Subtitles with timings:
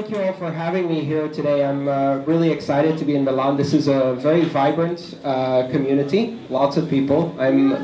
[0.00, 1.62] thank you all for having me here today.
[1.62, 3.58] I'm uh, really excited to be in Milan.
[3.58, 7.36] This is a very vibrant uh, community, lots of people.
[7.38, 7.74] I'm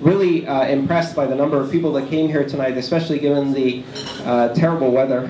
[0.00, 3.84] really uh, impressed by the number of people that came here tonight, especially given the
[4.24, 5.28] uh, terrible weather.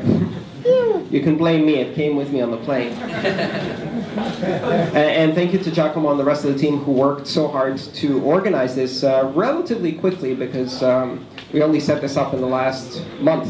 [1.10, 2.92] you can blame me, it came with me on the plane.
[2.92, 7.48] and, and, thank you to Giacomo and the rest of the team who worked so
[7.48, 12.40] hard to organize this uh, relatively quickly because um, we only set this up in
[12.40, 13.48] the last month.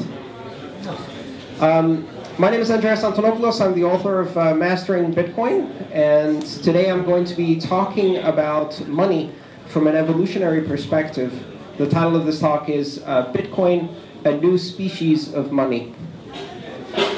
[1.60, 2.08] Um,
[2.38, 3.64] my name is Andreas Antonopoulos.
[3.64, 8.86] I'm the author of uh, Mastering Bitcoin, and today I'm going to be talking about
[8.86, 9.32] money
[9.68, 11.32] from an evolutionary perspective.
[11.78, 13.94] The title of this talk is uh, Bitcoin,
[14.26, 15.94] a New Species of Money.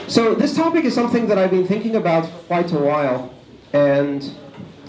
[0.07, 3.35] So this topic is something that I've been thinking about for quite a while,
[3.73, 4.31] and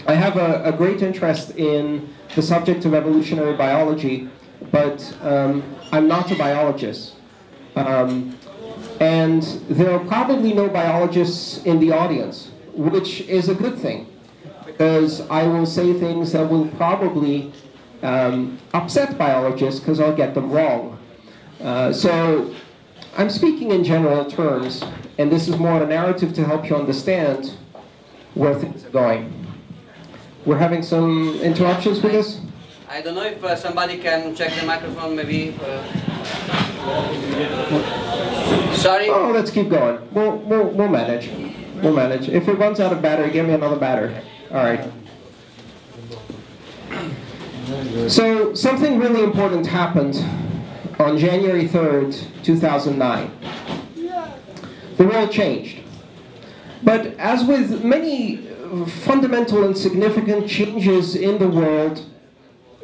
[0.06, 4.28] I have a, a great interest in the subject of evolutionary biology,
[4.70, 7.14] but um, I'm not a biologist.
[7.74, 8.36] Um,
[9.00, 14.06] and there are probably no biologists in the audience, which is a good thing,
[14.66, 17.52] because I will say things that will probably
[18.02, 20.98] um, upset biologists because I'll get them wrong.
[21.60, 22.54] Uh, so
[23.16, 24.84] I'm speaking in general terms,
[25.18, 27.54] and this is more a narrative to help you understand
[28.34, 29.46] where things are going.
[30.44, 32.40] We're having some interruptions with this?
[32.92, 35.56] I don't know if uh, somebody can check the microphone, maybe.
[35.62, 35.84] Uh...
[38.74, 39.08] Sorry?
[39.08, 40.00] Oh, let's keep going.
[40.10, 41.30] We'll, we'll, we'll manage.
[41.84, 42.28] We'll manage.
[42.28, 44.12] If it runs out of battery, give me another battery.
[44.50, 44.90] All right.
[48.10, 50.16] So, something really important happened
[50.98, 53.30] on January 3rd, 2009.
[54.96, 55.78] The world changed.
[56.82, 58.48] But as with many
[59.04, 62.09] fundamental and significant changes in the world,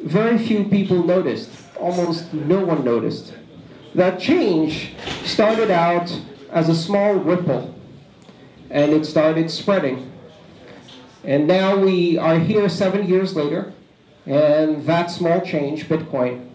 [0.02, 1.50] very few people noticed.
[1.78, 3.34] Almost no one noticed.
[3.94, 4.94] That change
[5.24, 7.74] started out as a small ripple,
[8.70, 10.10] and it started spreading.
[11.24, 13.72] And now we are here seven years later,
[14.26, 16.48] and that small change, Bitcoin,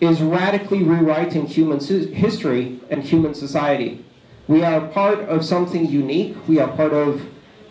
[0.00, 4.04] is radically rewriting human history and human society.
[4.48, 6.36] We are part of something unique.
[6.48, 7.22] We are part of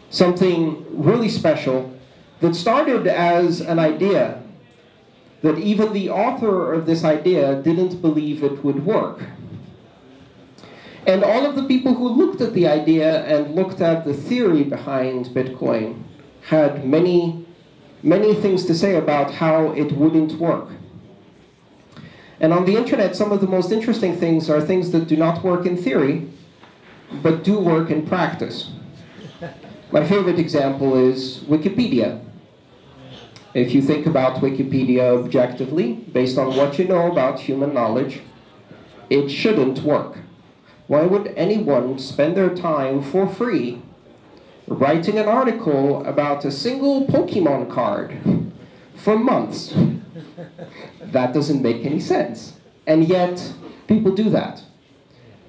[0.10, 1.94] something really special
[2.42, 4.42] that started as an idea
[5.42, 9.22] that even the author of this idea didn't believe it would work.
[11.08, 14.64] And all of the people who looked at the idea and looked at the theory
[14.64, 16.04] behind Bitcoin
[16.42, 17.46] had many,
[18.04, 20.70] many things to say about how it wouldn't work.
[22.42, 25.44] And on the internet, some of the most interesting things are things that do not
[25.44, 26.30] work in theory,
[27.24, 28.72] but do work in practice.
[29.92, 32.24] My favorite example is Wikipedia.
[33.54, 38.22] If you think about Wikipedia objectively, based on what you know about human knowledge,
[39.10, 40.20] it shouldn't work.
[40.88, 43.82] Why would anyone spend their time for free
[44.68, 48.20] writing an article about a single Pokemon card
[48.96, 49.74] for months?
[51.02, 52.54] that doesn't make any sense.
[52.86, 53.54] And yet,
[53.88, 54.62] people do that.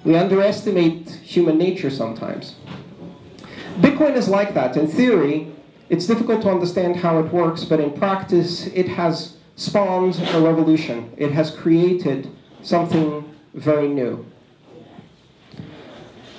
[0.03, 2.55] We underestimate human nature sometimes.
[3.79, 4.75] Bitcoin is like that.
[4.75, 5.51] In theory,
[5.91, 11.11] it's difficult to understand how it works, but in practice, it has spawned a revolution.
[11.17, 12.31] It has created
[12.63, 14.25] something very new.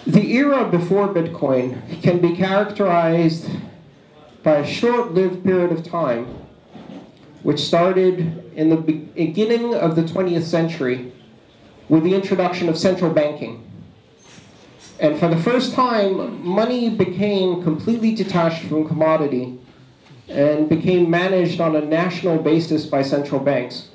[0.07, 3.51] The era before Bitcoin can be characterized
[4.43, 6.25] by a short-lived period of time
[7.43, 11.13] which started in the beginning of the 20th century
[11.91, 13.71] with the introduction of central banking.
[15.03, 19.59] And for the first time, money became completely detached from commodity
[20.29, 23.89] and became managed on a national basis by central banks.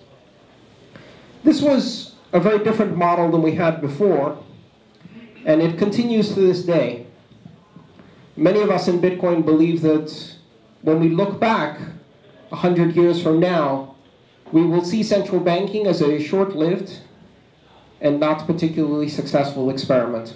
[1.46, 4.38] This was a very different model than we had before,
[5.46, 7.06] and it continues to this day.
[8.36, 10.36] Many of us in Bitcoin believe that
[10.82, 11.80] when we look back
[12.50, 13.96] 100 years from now,
[14.52, 17.00] we will see central banking as a short-lived
[18.02, 20.36] and not particularly successful experiment.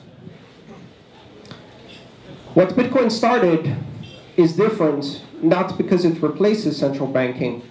[2.54, 3.78] What Bitcoin started
[4.36, 7.62] is different, not because it replaces central banking,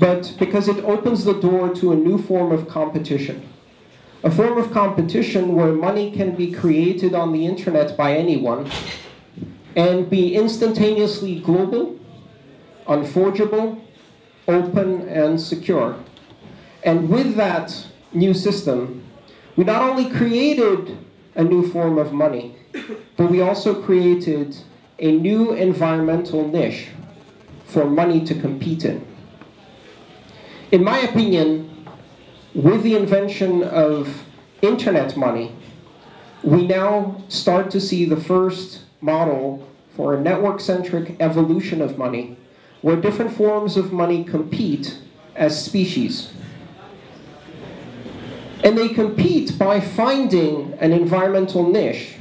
[0.00, 3.46] but because it opens the door to a new form of competition.
[4.24, 8.70] A form of competition where money can be created on the internet by anyone
[9.76, 11.98] and be instantaneously global,
[12.86, 13.84] unforgeable,
[14.48, 16.02] open, and secure.
[16.82, 19.04] And with that new system,
[19.54, 20.96] we not only created
[21.34, 22.56] a new form of money,
[23.16, 24.56] but we also created
[24.98, 26.88] a new environmental niche
[27.64, 29.04] for money to compete in.
[30.70, 31.86] In my opinion,
[32.54, 34.24] with the invention of
[34.62, 35.54] internet money,
[36.42, 39.66] we now start to see the first model
[39.96, 42.36] for a network-centric evolution of money,
[42.80, 44.98] where different forms of money compete
[45.36, 46.32] as species.
[48.64, 52.14] And they compete by finding an environmental niche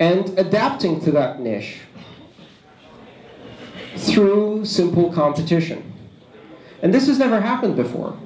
[0.00, 1.78] and adapting to that niche
[3.96, 5.92] through simple competition.
[6.82, 8.16] And this has never happened before.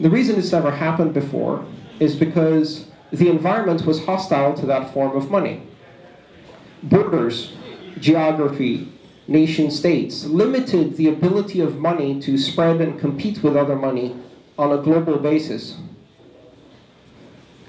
[0.00, 1.64] The reason it's never happened before
[2.00, 5.62] is because the environment was hostile to that form of money.
[6.82, 7.54] Borders,
[8.00, 8.92] geography,
[9.28, 14.16] nation states limited the ability of money to spread and compete with other money
[14.58, 15.76] on a global basis.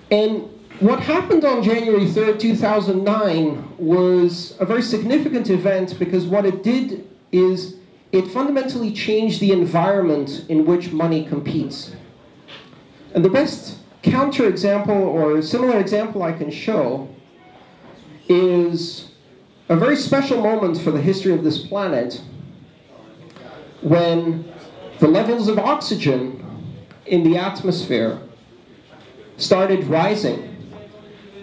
[0.10, 0.50] And
[0.80, 7.08] what happened on January 3rd, 2009 was a very significant event because what it did
[7.32, 7.78] is
[8.12, 11.96] it fundamentally changed the environment in which money competes.
[13.14, 17.08] And the best counterexample or similar example I can show
[18.28, 19.12] is
[19.70, 22.22] a very special moment for the history of this planet
[23.82, 24.52] when
[25.00, 26.44] the levels of oxygen
[27.06, 28.20] in the atmosphere
[29.38, 30.55] started rising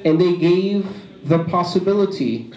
[0.04, 0.87] and they gave
[1.25, 2.52] the possibility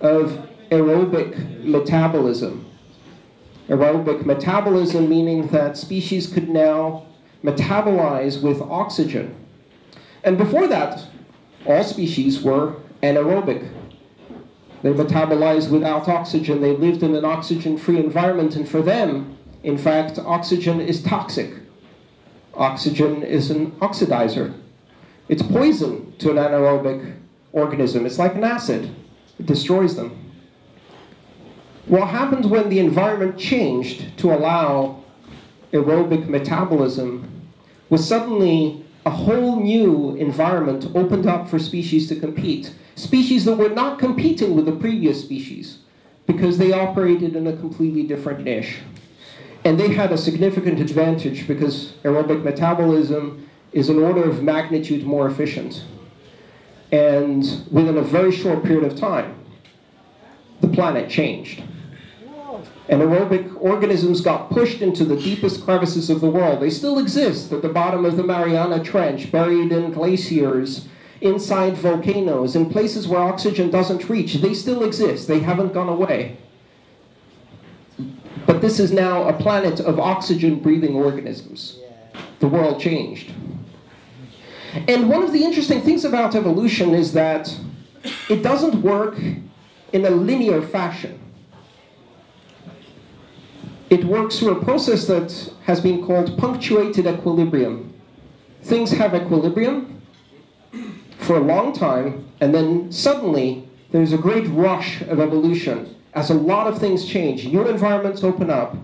[0.00, 2.66] of aerobic metabolism.
[3.68, 7.06] Aerobic metabolism meaning that species could now
[7.42, 9.34] metabolize with oxygen.
[10.24, 11.06] And before that,
[11.66, 13.68] all species were anaerobic.
[14.82, 16.60] They metabolized without oxygen.
[16.60, 21.54] They lived in an oxygen-free environment, and for them, in fact, oxygen is toxic.
[22.54, 24.52] Oxygen is an oxidizer.
[25.32, 27.16] It's poison to an anaerobic
[27.54, 28.04] organism.
[28.04, 28.94] It's like an acid.
[29.38, 30.30] It destroys them.
[31.86, 35.02] What happened when the environment changed to allow
[35.72, 37.48] aerobic metabolism
[37.88, 42.74] was suddenly a whole new environment opened up for species to compete.
[42.96, 45.78] Species that were not competing with the previous species
[46.26, 48.80] because they operated in a completely different niche.
[49.64, 55.26] And they had a significant advantage because aerobic metabolism is an order of magnitude more
[55.26, 55.84] efficient.
[56.90, 59.34] And within a very short period of time,
[60.60, 61.62] the planet changed.
[62.88, 66.60] And aerobic organisms got pushed into the deepest crevices of the world.
[66.60, 70.88] They still exist at the bottom of the Mariana Trench, buried in glaciers,
[71.22, 74.34] inside volcanoes, in places where oxygen doesn't reach.
[74.34, 75.28] They still exist.
[75.28, 76.36] They haven't gone away.
[78.46, 81.78] But this is now a planet of oxygen-breathing organisms.
[82.40, 83.32] The world changed.
[84.72, 87.54] And one of the interesting things about evolution is that
[88.30, 89.18] it doesn't work
[89.92, 91.18] in a linear fashion.
[93.90, 97.92] It works through a process that has been called punctuated equilibrium.
[98.62, 100.00] Things have equilibrium
[101.18, 106.34] for a long time, and then suddenly there's a great rush of evolution as a
[106.34, 107.46] lot of things change.
[107.46, 108.74] New environments open up,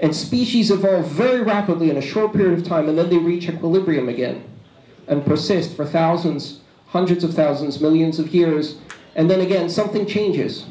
[0.00, 3.48] and species evolve very rapidly in a short period of time, and then they reach
[3.48, 4.51] equilibrium again
[5.08, 8.78] and persist for thousands, hundreds of thousands, millions of years,
[9.14, 10.66] and then again something changes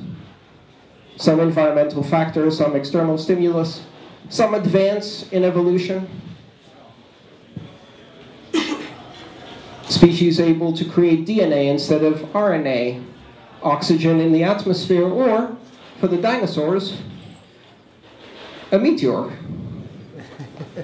[1.21, 3.83] some environmental factor, some external stimulus,
[4.29, 6.09] some advance in evolution.
[9.87, 13.05] Species able to create DNA instead of RNA,
[13.61, 15.55] oxygen in the atmosphere, or,
[15.99, 16.97] for the dinosaurs,
[18.71, 19.31] a meteor,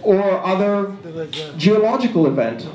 [0.04, 1.26] or other uh,
[1.58, 2.68] geological event.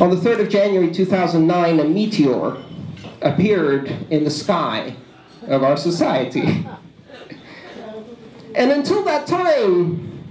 [0.00, 2.56] On the 3rd of January 2009, a meteor
[3.20, 4.94] appeared in the sky
[5.48, 6.66] of our society.
[8.54, 10.24] and until that time,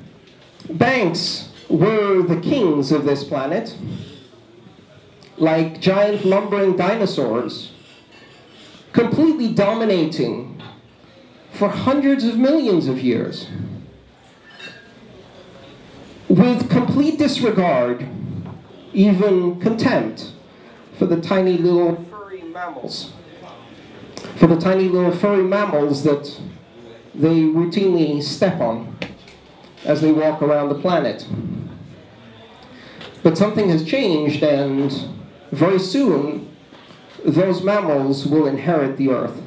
[0.70, 3.76] banks were the kings of this planet,
[5.38, 7.74] like giant lumbering dinosaurs,
[8.94, 10.62] completely dominating
[11.52, 13.48] for hundreds of millions of years,
[16.30, 18.08] with complete disregard,
[18.94, 20.32] even contempt,
[20.98, 23.12] for the tiny little furry mammals.
[24.36, 26.40] For the tiny little furry mammals that
[27.16, 28.96] they routinely step on
[29.86, 31.28] as they walk around the planet.
[33.24, 34.92] But something has changed and
[35.52, 36.50] very soon
[37.26, 39.42] those mammals will inherit the earth.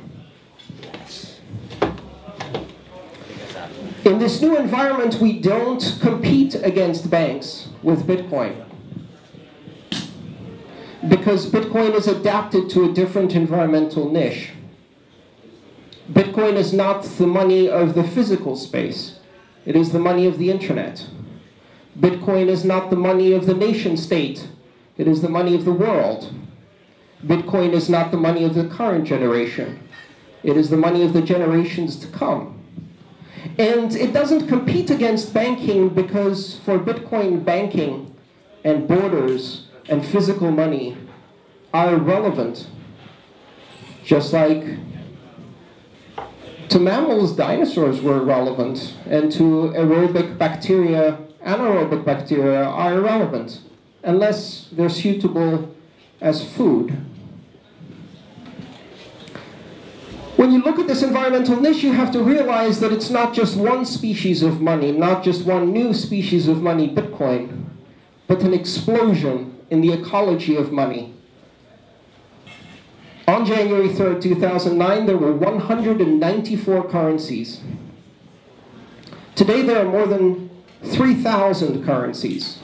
[4.04, 8.64] In this new environment, we don't compete against banks with Bitcoin
[11.08, 14.50] because Bitcoin is adapted to a different environmental niche.
[16.12, 19.18] Bitcoin is not the money of the physical space.
[19.64, 21.06] It is the money of the internet.
[21.98, 24.48] Bitcoin is not the money of the nation state
[24.96, 26.32] It is the money of the world.
[27.26, 29.80] Bitcoin is not the money of the current generation.
[30.42, 32.60] It is the money of the generations to come.
[33.58, 38.14] And it doesn't compete against banking because for Bitcoin, banking
[38.62, 40.96] and borders and physical money
[41.72, 42.68] are irrelevant.
[44.04, 44.78] Just like
[46.68, 53.60] to mammals, dinosaurs were irrelevant, and to aerobic bacteria, anaerobic bacteria are irrelevant,
[54.02, 55.74] unless they're suitable
[56.20, 56.96] as food.
[60.36, 63.56] When you look at this environmental niche, you have to realize that it's not just
[63.56, 67.66] one species of money, not just one new species of money, Bitcoin,
[68.26, 71.12] but an explosion in the ecology of money.
[73.26, 77.60] On January 3rd, 2009, there were 194 currencies.
[79.34, 80.48] Today, there are more than
[80.84, 82.60] 3,000 currencies.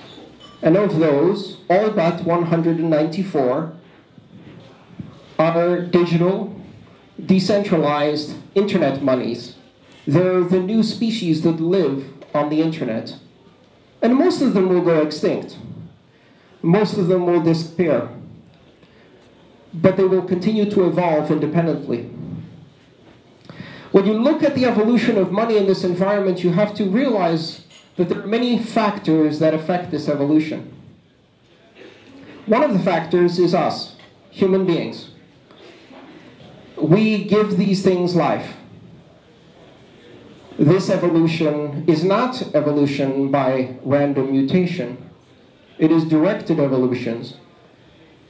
[0.63, 3.73] And of those, all but 194
[5.39, 6.55] are digital,
[7.27, 9.57] decentralized internet monies.
[10.07, 13.17] They're the new species that live on the internet.
[14.01, 15.57] And most of them will go extinct.
[16.63, 18.09] Most of them will disappear
[19.73, 22.11] but they will continue to evolve independently.
[23.93, 27.65] When you look at the evolution of money in this environment, you have to realize
[27.97, 30.73] that there are many factors that affect this evolution.
[32.47, 33.97] One of the factors is us,
[34.31, 35.11] human beings.
[36.77, 38.57] We give these things life.
[40.59, 45.10] This evolution is not evolution by random mutation.
[45.81, 47.39] It is directed evolutions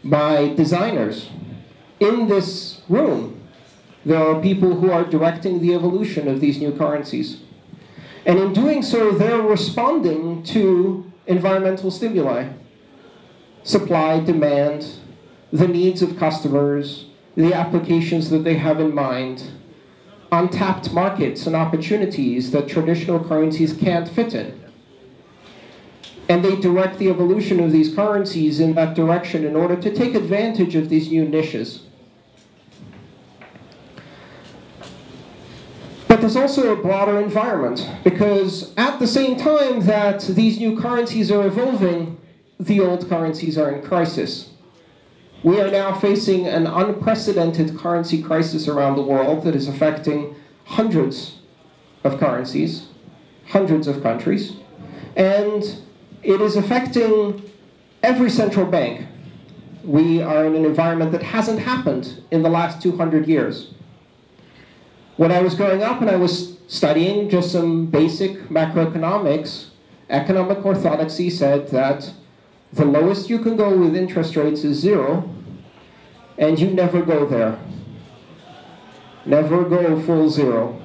[0.04, 1.30] by designers.
[1.98, 3.42] In this room,
[4.04, 7.40] there are people who are directing the evolution of these new currencies.
[8.24, 12.50] And in doing so, they're responding to environmental stimuli,
[13.64, 14.86] supply, demand,
[15.52, 19.50] the needs of customers, the applications that they have in mind,
[20.30, 24.59] untapped markets and opportunities that traditional currencies can't fit in
[26.30, 30.14] and they direct the evolution of these currencies in that direction in order to take
[30.14, 31.82] advantage of these new niches.
[36.06, 41.32] But there's also a broader environment, because at the same time that these new currencies
[41.32, 42.16] are evolving,
[42.60, 44.50] the old currencies are in crisis.
[45.42, 51.40] We are now facing an unprecedented currency crisis around the world that is affecting hundreds
[52.04, 52.86] of currencies,
[53.48, 54.54] hundreds of countries,
[55.16, 55.82] and
[56.22, 57.50] it is affecting
[58.02, 59.06] every central bank.
[59.84, 63.72] We are in an environment that hasn't happened in the last 200 years.
[65.16, 69.66] When I was growing up and I was studying just some basic macroeconomics,
[70.08, 72.12] economic orthodoxy said that
[72.72, 75.28] the lowest you can go with interest rates is zero,
[76.38, 77.58] and you never go there.
[79.26, 80.80] Never go full zero.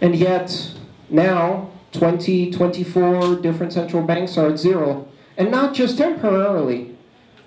[0.00, 0.74] And yet,
[1.10, 5.08] now, 20, 24 different central banks are at zero.
[5.36, 6.96] And not just temporarily.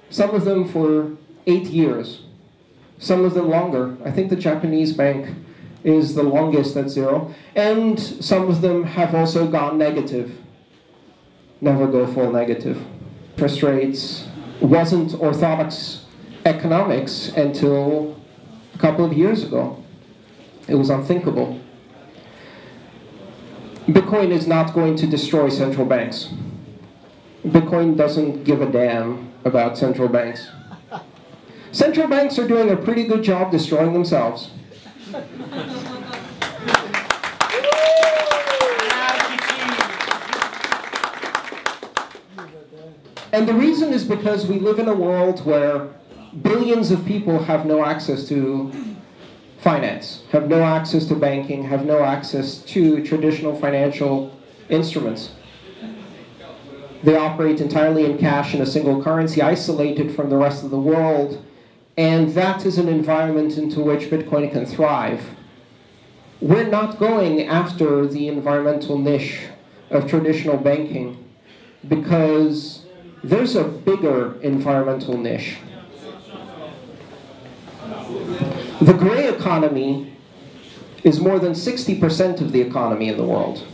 [0.09, 1.11] Some of them for
[1.47, 2.23] eight years.
[2.99, 3.97] Some of them longer.
[4.05, 5.35] I think the Japanese bank
[5.83, 7.33] is the longest at zero.
[7.55, 10.37] And some of them have also gone negative.
[11.61, 12.83] Never go full negative.
[13.31, 14.27] Interest rates
[14.61, 16.05] wasn't orthodox
[16.45, 18.19] economics until
[18.73, 19.83] a couple of years ago.
[20.67, 21.59] It was unthinkable.
[23.87, 26.29] Bitcoin is not going to destroy central banks.
[27.45, 30.47] Bitcoin doesn't give a damn about central banks.
[31.73, 34.51] Central banks are doing a pretty good job destroying themselves.
[43.33, 45.89] And the reason is because we live in a world where
[46.41, 48.71] billions of people have no access to
[49.63, 55.31] finance, have no access to banking, have no access to traditional financial instruments.
[57.01, 60.79] They operate entirely in cash in a single currency, isolated from the rest of the
[60.79, 61.43] world,
[61.97, 65.23] and that is an environment into which Bitcoin can thrive.
[66.41, 69.47] We're not going after the environmental niche
[69.89, 71.23] of traditional banking
[71.87, 72.85] because
[73.23, 75.57] there's a bigger environmental niche.
[78.83, 80.11] The gray economy
[81.05, 83.65] is more than 60% of the economy in the world.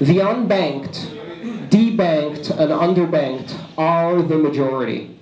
[0.00, 5.16] The unbanked, debanked, and underbanked are the majority.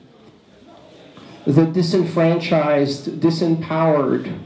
[1.47, 4.39] The disenfranchised, disempowered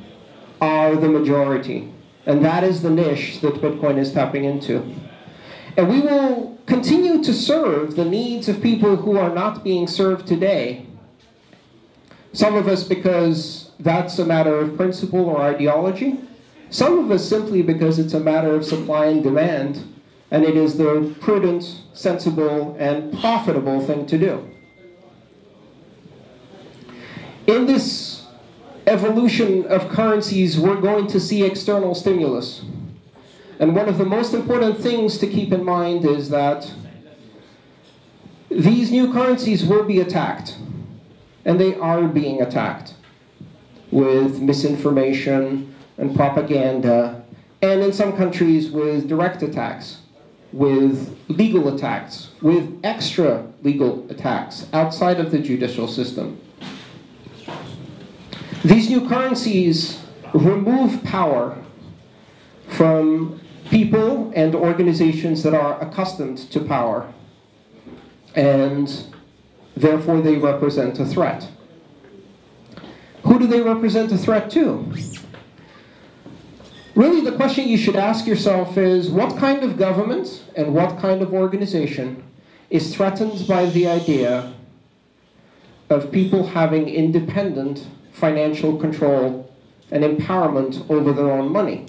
[0.60, 1.92] are the majority.
[2.26, 4.82] And that is the niche that Bitcoin is tapping into.
[5.76, 10.26] And we will continue to serve the needs of people who are not being served
[10.26, 10.86] today.
[12.32, 16.20] Some of us because that's a matter of principle or ideology.
[16.70, 19.84] Some of us simply because it's a matter of supply and demand,
[20.30, 24.48] and it is the prudent, sensible, and profitable thing to do.
[27.46, 28.26] In this
[28.86, 32.62] evolution of currencies, we're going to see external stimulus.
[33.58, 36.72] And one of the most important things to keep in mind is that
[38.50, 40.58] these new currencies will be attacked.
[41.44, 42.93] And they are being attacked
[43.94, 47.24] with misinformation and propaganda,
[47.62, 50.00] and in some countries with direct attacks,
[50.52, 56.40] with legal attacks, with extra legal attacks outside of the judicial system.
[58.64, 60.00] These new currencies
[60.32, 61.56] remove power
[62.70, 67.12] from people and organizations that are accustomed to power,
[68.34, 69.04] and
[69.76, 71.48] therefore they represent a threat.
[73.24, 74.92] Who do they represent a threat to?
[76.94, 81.22] Really, the question you should ask yourself is what kind of government and what kind
[81.22, 82.22] of organization
[82.70, 84.52] is threatened by the idea
[85.90, 89.52] of people having independent financial control
[89.90, 91.86] and empowerment over their own money.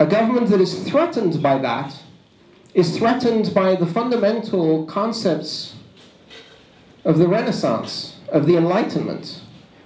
[0.00, 1.96] A government that is threatened by that
[2.74, 5.76] is threatened by the fundamental concepts
[7.04, 9.40] of the Renaissance, of the Enlightenment.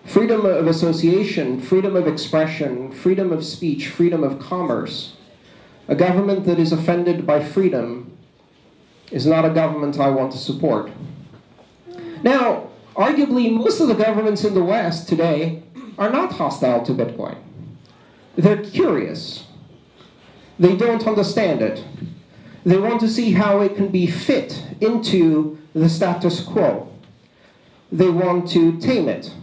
[0.04, 5.14] Freedom of association, freedom of expression, freedom of speech, freedom of commerce.
[5.86, 8.16] A government that is offended by freedom
[9.10, 10.90] is not a government I want to support.
[12.22, 15.62] Now, arguably, most of the governments in the West today
[15.98, 17.36] are not hostile to Bitcoin.
[18.36, 19.46] They're curious.
[20.58, 21.84] They don't understand it.
[22.64, 26.87] They want to see how it can be fit into the status quo.
[27.90, 29.34] They want to tame it,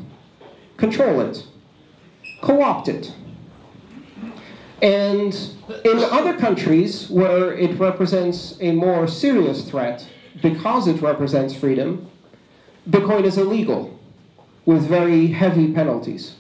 [0.77, 1.45] control it,
[2.41, 3.13] co-opt it.
[4.81, 5.34] And
[5.84, 10.08] in other countries where it represents a more serious threat
[10.41, 12.10] because it represents freedom,
[12.89, 13.97] Bitcoin is illegal
[14.65, 16.36] with very heavy penalties.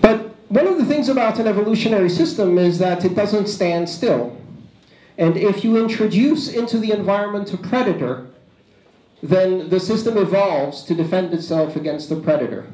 [0.00, 4.36] But one of the things about an evolutionary system is that it doesn't stand still.
[5.16, 8.29] And if you introduce into the environment a predator,
[9.22, 12.66] then the system evolves to defend itself against the predator.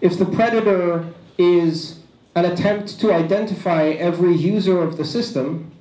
[0.00, 1.06] If the predator
[1.38, 2.00] is
[2.34, 5.72] an attempt to identify every user of the system,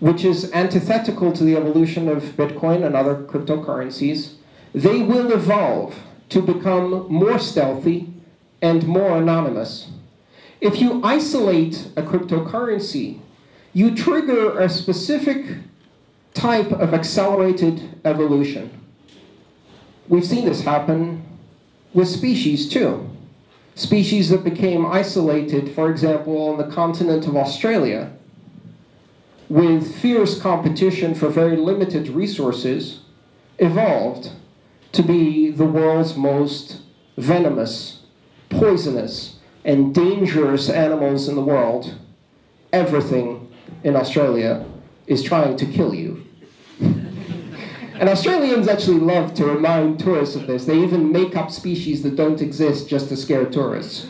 [0.00, 4.34] which is antithetical to the evolution of Bitcoin and other cryptocurrencies,
[4.74, 5.98] they will evolve
[6.28, 8.12] to become more stealthy
[8.62, 9.88] and more anonymous.
[10.60, 13.20] If you isolate a cryptocurrency,
[13.72, 15.44] you trigger a specific
[16.34, 18.70] type of accelerated evolution.
[20.08, 21.24] We've seen this happen
[21.94, 23.08] with species too.
[23.76, 28.12] Species that became isolated, for example, on the continent of Australia,
[29.48, 33.00] with fierce competition for very limited resources,
[33.58, 34.30] evolved
[34.92, 36.82] to be the world's most
[37.16, 38.00] venomous,
[38.48, 41.94] poisonous, and dangerous animals in the world.
[42.72, 44.64] Everything in Australia
[45.06, 46.13] is trying to kill you.
[48.04, 50.66] And Australians actually love to remind tourists of this.
[50.66, 54.08] They even make up species that don't exist just to scare tourists.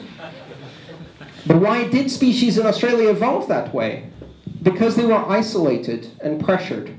[1.47, 4.11] But why did species in Australia evolve that way?
[4.65, 6.93] Because they were isolated and pressured.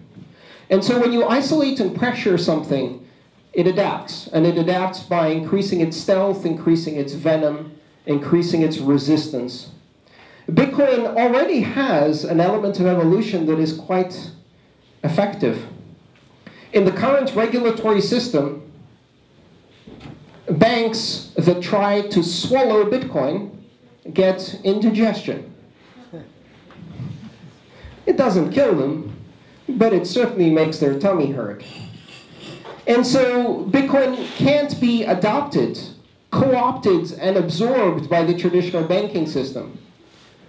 [0.69, 3.05] And so when you isolate and pressure something,
[3.51, 4.27] it adapts.
[4.27, 9.71] And it adapts by increasing its stealth, increasing its venom, increasing its resistance.
[10.49, 14.31] Bitcoin already has an element of evolution that is quite
[15.03, 15.67] effective.
[16.76, 18.62] In the current regulatory system,
[20.50, 23.50] banks that try to swallow Bitcoin
[24.14, 25.54] get indigestion.
[28.06, 29.16] It doesn't kill them,
[29.70, 31.64] but it certainly makes their tummy hurt.
[32.88, 35.80] And so Bitcoin can't be adopted,
[36.30, 39.80] co-opted, and absorbed by the traditional banking system,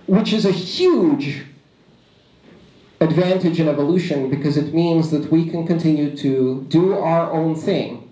[0.07, 1.45] which is a huge
[3.01, 8.11] advantage in evolution because it means that we can continue to do our own thing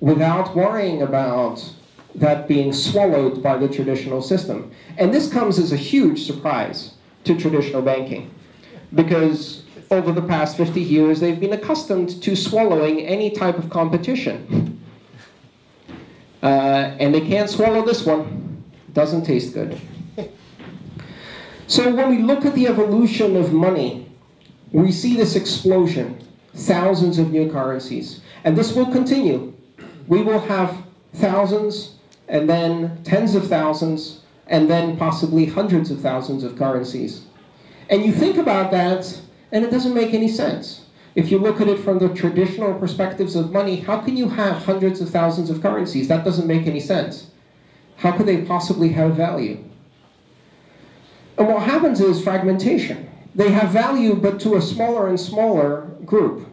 [0.00, 1.74] without worrying about
[2.14, 4.70] that being swallowed by the traditional system.
[4.98, 8.32] And this comes as a huge surprise to traditional banking
[8.94, 14.80] because over the past 50 years they've been accustomed to swallowing any type of competition.
[16.42, 18.62] Uh, and they can't swallow this one.
[18.88, 19.80] It doesn't taste good.
[21.66, 24.09] So when we look at the evolution of money,
[24.72, 26.18] we see this explosion,
[26.54, 28.20] thousands of new currencies.
[28.44, 29.52] And this will continue.
[30.06, 30.76] We will have
[31.14, 31.96] thousands,
[32.28, 37.26] and then tens of thousands, and then possibly hundreds of thousands of currencies.
[37.88, 39.20] And you think about that,
[39.52, 40.86] and it doesn't make any sense.
[41.16, 44.64] If you look at it from the traditional perspectives of money, how can you have
[44.64, 46.06] hundreds of thousands of currencies?
[46.06, 47.30] That doesn't make any sense.
[47.96, 49.62] How could they possibly have value?
[51.36, 53.09] And what happens is fragmentation.
[53.34, 56.48] They have value, but to a smaller and smaller group,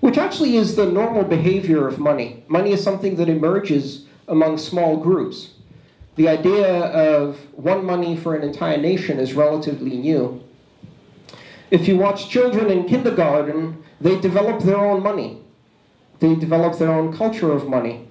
[0.00, 2.44] which actually is the normal behavior of money.
[2.48, 5.50] Money is something that emerges among small groups.
[6.16, 10.42] The idea of one money for an entire nation is relatively new.
[11.70, 15.40] If you watch children in kindergarten, they develop their own money.
[16.20, 18.06] They develop their own culture of money.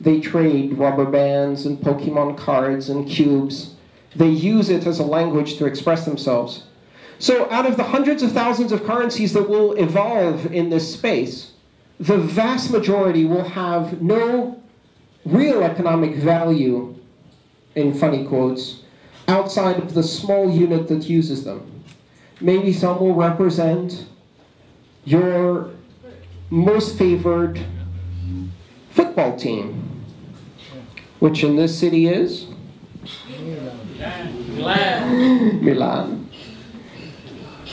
[0.00, 3.74] They trade rubber bands and Pokemon cards and cubes.
[4.16, 6.64] They use it as a language to express themselves.
[7.18, 11.52] So out of the hundreds of thousands of currencies that will evolve in this space,
[11.98, 14.62] the vast majority will have no
[15.24, 16.94] real economic value,
[17.74, 18.82] in funny quotes,
[19.26, 21.82] outside of the small unit that uses them.
[22.40, 24.06] Maybe some will represent
[25.04, 25.70] your
[26.50, 27.60] most favored
[28.90, 30.04] football team,
[31.18, 32.46] which in this city is
[33.98, 35.64] Milan.
[35.64, 36.30] Milan.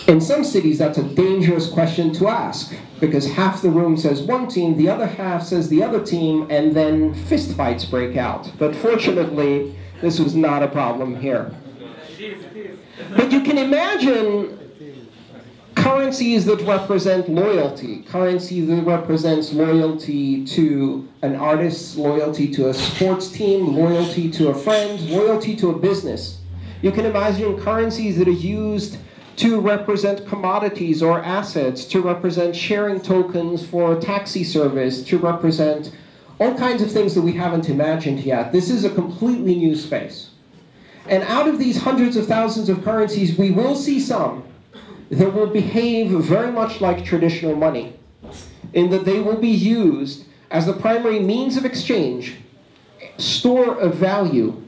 [0.07, 4.47] In some cities, that's a dangerous question to ask because half the room says one
[4.47, 8.51] team, the other half says the other team, and then fistfights break out.
[8.59, 11.51] But fortunately, this was not a problem here.
[13.15, 14.64] But you can imagine
[15.85, 23.29] currencies that represent loyalty, currency that represents loyalty to an artist, loyalty to a sports
[23.29, 26.39] team, loyalty to a friend, loyalty to a business.
[26.81, 28.97] You can imagine currencies that are used
[29.35, 35.95] to represent commodities or assets, to represent sharing tokens for a taxi service, to represent
[36.39, 38.51] all kinds of things that we haven't imagined yet.
[38.51, 40.31] This is a completely new space.
[41.07, 44.43] And out of these hundreds of thousands of currencies, we will see some
[45.09, 47.93] that will behave very much like traditional money,
[48.73, 52.35] in that they will be used as the primary means of exchange,
[53.17, 54.61] store of value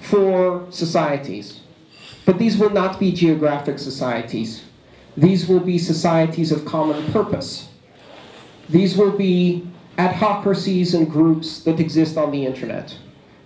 [0.00, 1.60] for societies.
[2.24, 4.64] But these will not be geographic societies.
[5.16, 7.68] These will be societies of common purpose.
[8.68, 12.96] These will be ad adhocracies and groups that exist on the internet,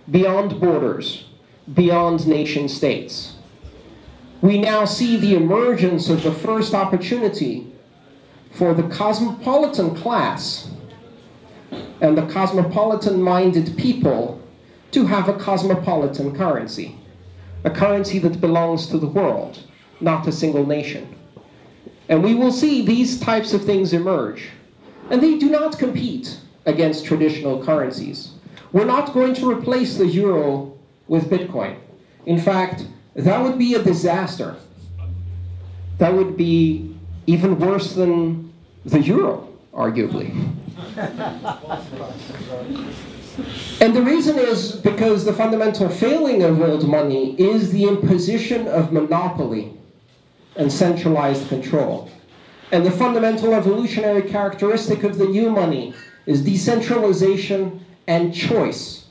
[0.09, 1.25] beyond borders,
[1.73, 3.36] beyond nation states.
[4.41, 7.73] We now see the emergence of the first opportunity
[8.51, 10.69] for the cosmopolitan class
[12.01, 14.41] and the cosmopolitan-minded people
[14.91, 16.97] to have a cosmopolitan currency,
[17.63, 19.63] a currency that belongs to the world,
[19.99, 21.15] not a single nation.
[22.09, 24.49] And we will see these types of things emerge.
[25.09, 28.33] And they do not compete against traditional currencies.
[28.71, 31.77] We're not going to replace the euro with Bitcoin.
[32.25, 32.85] In fact,
[33.17, 34.55] that would be a disaster.
[35.97, 38.53] That would be even worse than
[38.85, 40.29] the euro, arguably.
[43.81, 48.93] and the reason is because the fundamental failing of old money is the imposition of
[48.93, 49.73] monopoly
[50.55, 52.11] and centralized control.
[52.71, 55.95] And the fundamental evolutionary characteristic of the new money
[56.27, 59.06] is decentralization and choice.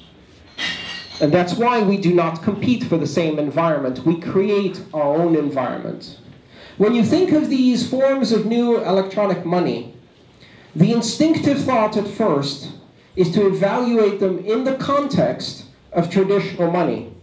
[1.20, 4.04] And that's why we do not compete for the same environment.
[4.04, 6.18] We create our own environment.
[6.76, 9.94] When you think of these forms of new electronic money,
[10.74, 12.72] the instinctive thought at first
[13.16, 17.14] is to evaluate them in the context of traditional money.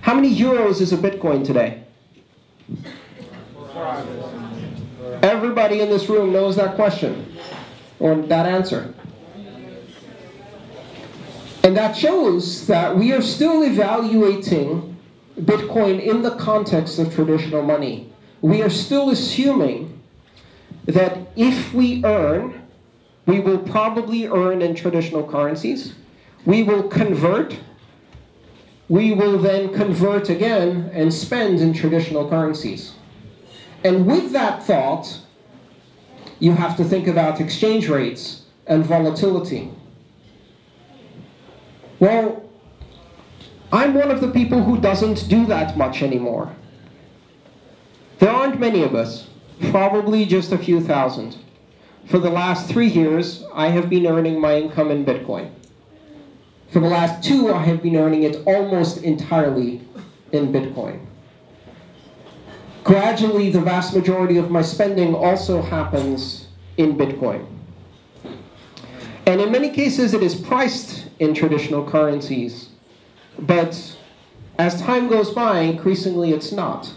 [0.00, 1.84] How many euros is a Bitcoin today?
[5.22, 7.36] Everybody in this room knows that question,
[7.98, 8.94] or that answer.
[11.62, 14.96] And that shows that we are still evaluating
[15.38, 18.12] Bitcoin in the context of traditional money.
[18.40, 20.00] We are still assuming
[20.86, 22.62] that if we earn,
[23.26, 25.94] we will probably earn in traditional currencies.
[26.46, 27.56] We will convert.
[28.88, 32.94] We will then convert again and spend in traditional currencies.
[33.84, 35.20] And with that thought,
[36.38, 39.70] you have to think about exchange rates and volatility.
[42.00, 42.42] Well,
[43.72, 46.50] I'm one of the people who doesn't do that much anymore.
[48.18, 49.28] There aren't many of us,
[49.70, 51.36] probably just a few thousand.
[52.06, 55.52] For the last three years, I have been earning my income in Bitcoin.
[56.72, 59.82] For the last two, I have been earning it almost entirely
[60.32, 61.04] in Bitcoin.
[62.82, 67.46] Gradually, the vast majority of my spending also happens in Bitcoin.
[69.26, 72.70] And in many cases, it is priced in traditional currencies.
[73.38, 73.96] But
[74.58, 76.92] as time goes by, increasingly it's not.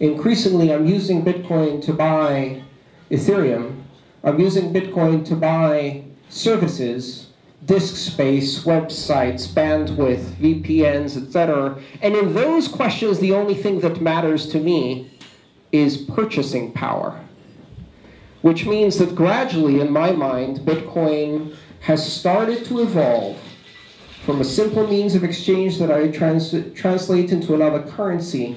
[0.00, 2.62] Increasingly, I'm using Bitcoin to buy
[3.10, 3.82] Ethereum.
[4.24, 7.28] I'm using Bitcoin to buy services,
[7.66, 11.80] disk space, websites, bandwidth, VPNs, etc.
[12.00, 15.10] And in those questions, the only thing that matters to me
[15.70, 17.22] is purchasing power
[18.42, 23.38] which means that gradually, in my mind, Bitcoin has started to evolve
[24.24, 28.56] from a simple means of exchange that I trans translate into another currency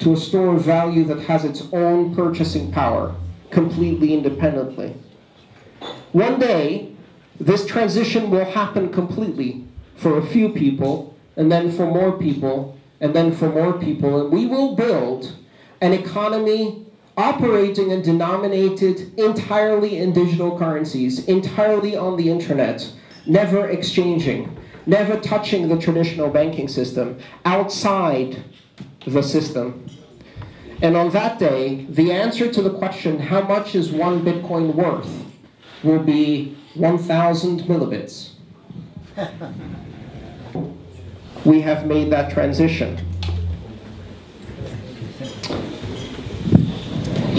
[0.00, 3.14] to a store of value that has its own purchasing power
[3.50, 4.94] completely independently.
[6.12, 6.94] One day,
[7.40, 9.64] this transition will happen completely
[9.96, 14.32] for a few people, and then for more people, and then for more people, and
[14.32, 15.34] we will build
[15.80, 22.90] an economy operating and denominated entirely in digital currencies, entirely on the internet,
[23.26, 28.42] never exchanging, never touching the traditional banking system, outside
[29.06, 29.86] the system.
[30.82, 35.26] And on that day, the answer to the question, how much is one Bitcoin worth,
[35.82, 38.30] will be 1,000 millibits.
[41.44, 42.98] we have made that transition.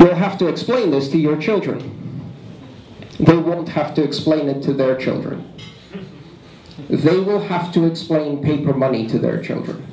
[0.02, 2.24] You'll have to explain this to your children.
[3.20, 5.54] They won't have to explain it to their children.
[6.90, 9.88] They will have to explain paper money to their children.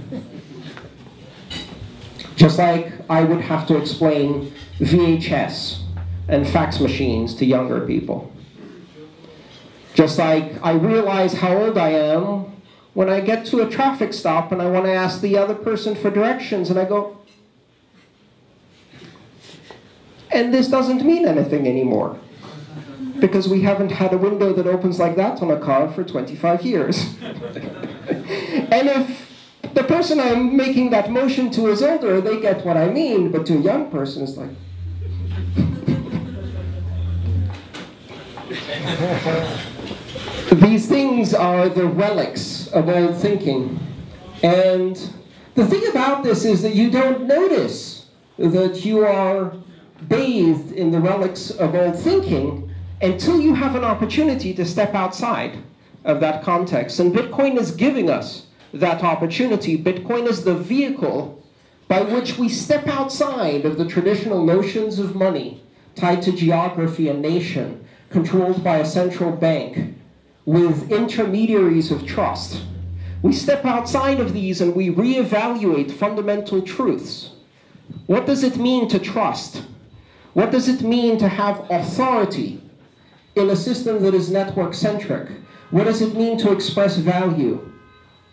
[2.37, 5.83] Just like I would have to explain VHS
[6.29, 8.33] and fax machines to younger people.
[9.93, 12.63] Just like I realize how old I am
[12.95, 15.95] when I get to a traffic stop and I want to ask the other person
[15.95, 17.18] for directions and I go,
[20.31, 22.19] And this doesn't mean anything anymore
[23.21, 26.63] because we haven't had a window that opens like that on a car for 25
[26.63, 27.17] years.
[27.23, 29.33] and if
[29.75, 33.47] the person I'm making that motion to is older, they get what I mean, but
[33.47, 34.51] to a young person, it's like.
[40.63, 43.79] These things are the relics of old thinking.
[44.43, 44.97] And
[45.55, 48.07] the thing about this is that you don't notice
[48.39, 49.53] that you are
[50.07, 52.71] bathed in the relics of old thinking
[53.03, 55.59] until you have an opportunity to step outside
[56.05, 57.01] of that context.
[57.01, 59.83] And Bitcoin is giving us that opportunity.
[59.83, 61.43] Bitcoin is the vehicle
[61.89, 65.63] by which we step outside of the traditional notions of money
[65.95, 69.97] tied to geography and nation, controlled by a central bank,
[70.45, 72.63] with intermediaries of trust.
[73.21, 77.31] We step outside of these and we reevaluate fundamental truths.
[78.07, 79.65] What does it mean to trust?
[80.39, 82.63] What does it mean to have authority
[83.35, 85.31] in a system that is network centric?
[85.73, 87.69] What does it mean to express value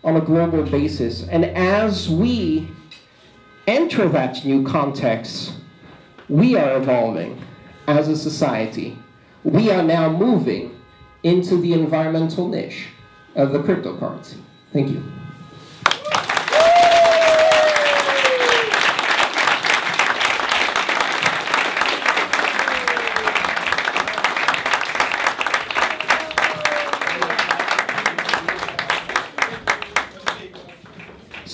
[0.04, 1.26] on a global basis?
[1.26, 2.68] And as we
[3.66, 5.54] enter that new context,
[6.28, 7.42] we are evolving
[7.88, 8.96] as a society.
[9.42, 10.80] We are now moving
[11.24, 12.86] into the environmental niche
[13.34, 14.36] of the cryptocurrency.
[14.72, 15.02] Thank you.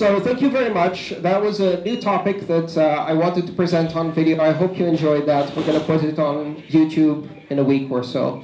[0.03, 1.11] So thank you very much.
[1.21, 4.43] That was a new topic that uh, I wanted to present on video.
[4.43, 5.55] I hope you enjoyed that.
[5.55, 8.43] We're going to put it on YouTube in a week or so.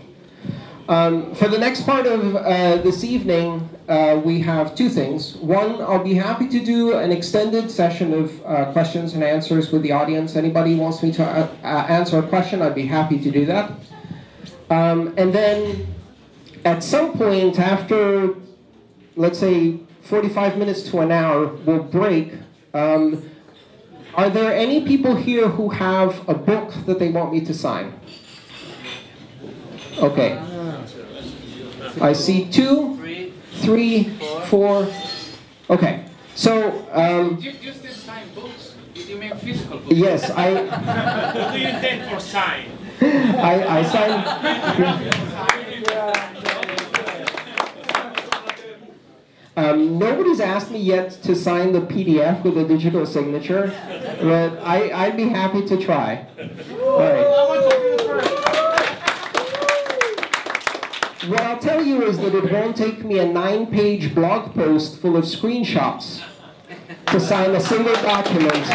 [0.88, 5.36] Um, for the next part of uh, this evening, uh, we have two things.
[5.36, 9.82] One, I'll be happy to do an extended session of uh, questions and answers with
[9.82, 10.38] the audience.
[10.38, 13.74] Anybody wants me to uh, uh, answer a question, I'd be happy to do that.
[14.70, 15.94] Um, and then
[16.64, 18.36] at some point after,
[19.18, 22.34] let's say, 45 minutes to an hour, we'll break.
[22.74, 23.30] Um,
[24.16, 27.94] are there any people here who have a book that they want me to sign?
[30.00, 30.36] Okay.
[32.02, 32.98] I see two,
[33.62, 34.06] three,
[34.48, 34.92] four.
[35.70, 36.06] Okay.
[36.34, 36.88] So.
[36.92, 38.74] Um, you, you still sign books?
[38.96, 39.94] You mean physical books?
[39.94, 40.54] Yes, I.
[41.36, 42.72] what do you intend for sign?
[43.02, 45.06] I, I sign.
[49.60, 53.74] Um, nobody's asked me yet to sign the PDF with a digital signature,
[54.22, 56.26] but I, I'd be happy to try.
[56.38, 57.28] Right.
[61.28, 65.18] What I'll tell you is that it won't take me a nine-page blog post full
[65.18, 66.24] of screenshots
[67.08, 68.66] to sign a single document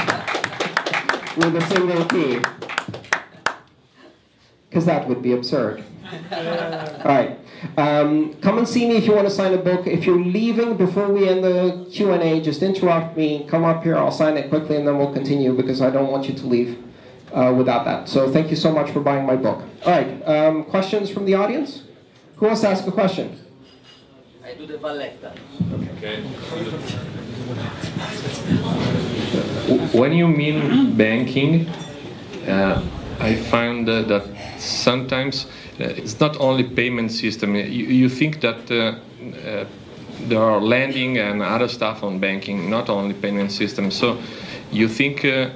[1.39, 2.41] with a single key.
[4.69, 5.83] Because that would be absurd.
[6.31, 7.39] All right.
[7.77, 9.87] Um, come and see me if you want to sign a book.
[9.87, 13.47] If you're leaving before we end the Q&A, just interrupt me.
[13.49, 13.97] Come up here.
[13.97, 16.79] I'll sign it quickly, and then we'll continue because I don't want you to leave
[17.33, 18.09] uh, without that.
[18.09, 19.63] So thank you so much for buying my book.
[19.85, 20.23] All right.
[20.29, 21.83] Um, questions from the audience?
[22.37, 23.39] Who wants to ask a question?
[24.45, 25.33] I do the valletta.
[25.97, 26.23] Okay.
[29.97, 31.69] When you mean banking,
[32.47, 32.83] uh,
[33.21, 35.47] I find uh, that sometimes
[35.79, 37.55] it's not only payment system.
[37.57, 38.97] You, you think that uh,
[39.49, 39.65] uh,
[40.29, 43.91] there are lending and other stuff on banking, not only payment system.
[43.91, 44.19] So
[44.71, 45.51] you think uh,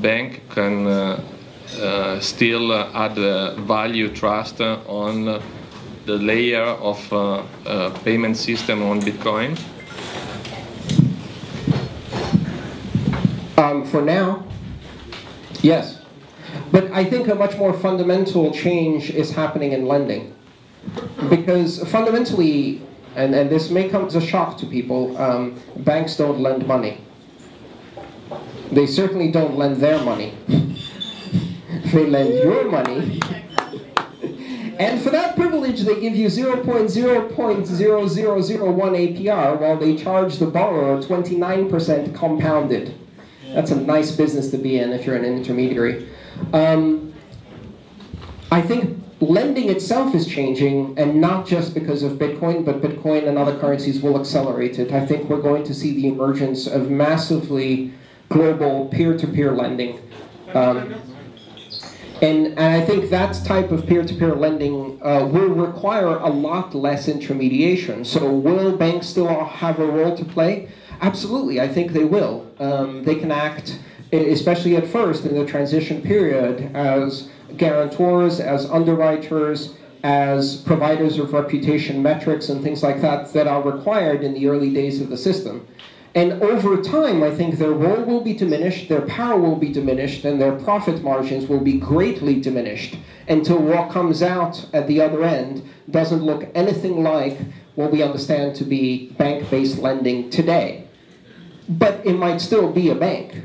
[0.00, 1.20] bank can uh,
[1.80, 5.42] uh, still uh, add uh, value trust uh, on uh,
[6.06, 9.58] the layer of uh, uh, payment system on Bitcoin?
[13.58, 14.44] Um, for now,
[15.62, 15.97] yes.
[16.70, 20.34] But I think a much more fundamental change is happening in lending.
[21.28, 22.82] Because fundamentally,
[23.16, 27.00] and, and this may come as a shock to people, um, banks don't lend money.
[28.70, 30.34] They certainly don't lend their money.
[31.92, 33.20] they lend your money.
[34.78, 42.14] And for that privilege, they give you 0.0.0001 APR while they charge the borrower 29%
[42.14, 42.94] compounded.
[43.54, 46.08] That's a nice business to be in if you're an intermediary.
[46.52, 47.12] Um,
[48.50, 53.36] I think lending itself is changing, and not just because of Bitcoin, but Bitcoin and
[53.36, 54.92] other currencies will accelerate it.
[54.92, 57.92] I think we're going to see the emergence of massively
[58.28, 60.00] global peer-to-peer lending.
[60.54, 60.94] Um,
[62.20, 67.08] and, and I think that type of peer-to-peer lending uh, will require a lot less
[67.08, 68.04] intermediation.
[68.04, 70.68] So will banks still have a role to play?
[71.00, 72.50] Absolutely, I think they will.
[72.58, 73.78] Um, they can act,
[74.12, 82.02] especially at first in the transition period, as guarantors, as underwriters, as providers of reputation
[82.02, 85.66] metrics and things like that that are required in the early days of the system.
[86.14, 90.24] And over time, I think their role will be diminished, their power will be diminished,
[90.24, 92.96] and their profit margins will be greatly diminished
[93.28, 97.38] until what comes out at the other end doesn't look anything like
[97.74, 100.88] what we understand to be bank-based lending today.
[101.68, 103.42] But it might still be a bank.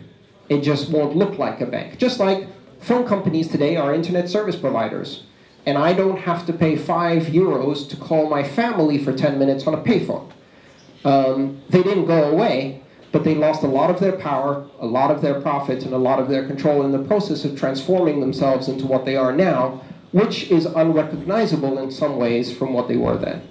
[0.50, 1.98] It just won't look like a bank.
[1.98, 2.48] Just like
[2.80, 5.24] phone companies today are internet service providers.
[5.66, 9.66] And I don't have to pay five euros to call my family for 10 minutes
[9.66, 10.30] on a payphone.
[11.06, 15.12] Um, they didn't go away, but they lost a lot of their power, a lot
[15.12, 18.68] of their profit, and a lot of their control in the process of transforming themselves
[18.68, 23.18] into what they are now, which is unrecognizable in some ways from what they were
[23.18, 23.42] then.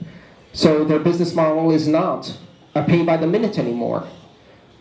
[0.53, 2.37] So their business model is not
[2.75, 4.07] a pay by the minute anymore.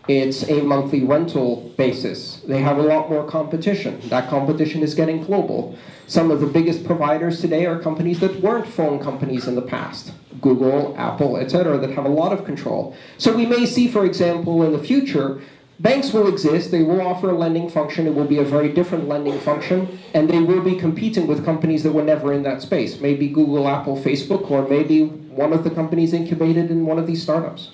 [0.08, 2.42] It's a monthly rental basis.
[2.48, 4.02] They have a lot more competition.
[4.10, 5.78] That competition is getting global.
[6.08, 10.12] Some of the biggest providers today are companies that weren't phone companies in the past.
[10.42, 12.96] Google, Apple, etc., that have a lot of control.
[13.20, 15.40] So we may see, for example, in the future,
[15.80, 19.08] banks will exist, they will offer a lending function, it will be a very different
[19.08, 23.00] lending function, and they will be competing with companies that were never in that space.
[23.00, 27.22] Maybe Google, Apple, Facebook, or maybe one of the companies incubated in one of these
[27.22, 27.70] startups.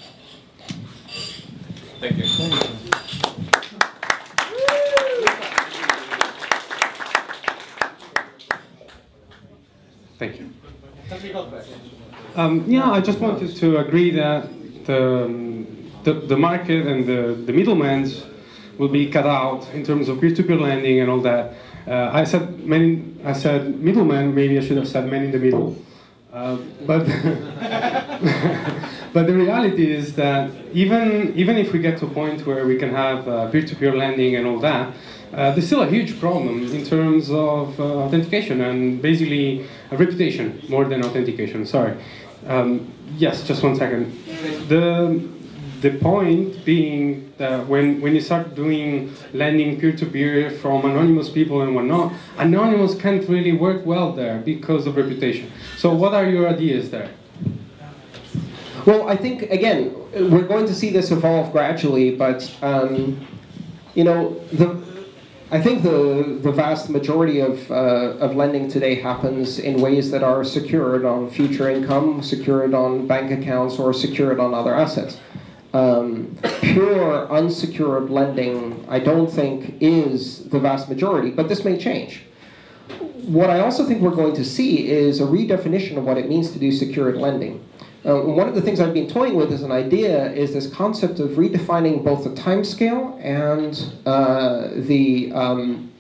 [2.00, 2.26] Thank you.
[10.20, 10.50] Thank you.
[12.36, 14.48] Um, yeah, I just wanted to agree that
[14.86, 18.12] the, um, the, the market and the, the middlemen
[18.78, 21.56] will be cut out in terms of peer-to-peer lending and all that.
[21.88, 25.40] Uh, I said many, I said middlemen, maybe I should have said men in the
[25.40, 25.76] middle.
[26.32, 27.08] Uh, but,
[29.14, 32.78] but the reality is that even, even if we get to a point where we
[32.78, 34.94] can have uh, peer-to-peer lending and all that,
[35.34, 40.86] uh, there's still a huge problem in terms of uh, authentication and basically reputation more
[40.86, 41.66] than authentication.
[41.66, 41.98] Sorry.
[42.48, 44.14] Um, yes, just one second.
[44.70, 45.28] The,
[45.82, 51.76] the point being that when, when you start doing lending peer-to-peer from anonymous people and
[51.76, 55.52] whatnot, anonymous can't really work well there because of reputation.
[55.78, 57.12] So what are your ideas there?
[58.88, 63.28] Well, I think, again, we're going to see this evolve gradually, but, um,
[63.96, 64.82] you know, the,
[65.52, 70.24] I think the, the vast majority of, uh, of lending today happens in ways that
[70.24, 75.20] are secured on future income, secured on bank accounts, or secured on other assets.
[75.74, 82.24] Um, pure unsecured lending, I don't think, is the vast majority, but this may change.
[83.24, 86.52] What I also think we're going to see is a redefinition of what it means
[86.52, 87.66] to do secured lending.
[88.08, 91.20] Uh, one of the things I've been toying with as an idea is this concept
[91.20, 95.92] of redefining both the time scale and uh, the um,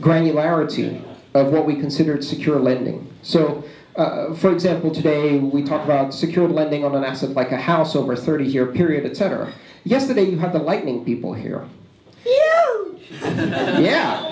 [0.00, 1.00] granularity
[1.34, 3.08] of what we considered secure lending.
[3.22, 3.62] So,
[3.94, 7.94] uh, for example, today we talk about secured lending on an asset like a house
[7.94, 9.52] over a 30 year period, etc.
[9.84, 11.68] Yesterday you had the lightning people here.
[13.80, 14.23] yeah.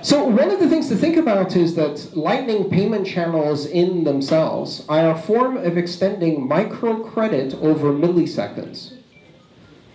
[0.00, 4.84] So one of the things to think about is that lightning payment channels in themselves
[4.88, 8.92] are a form of extending microcredit over milliseconds.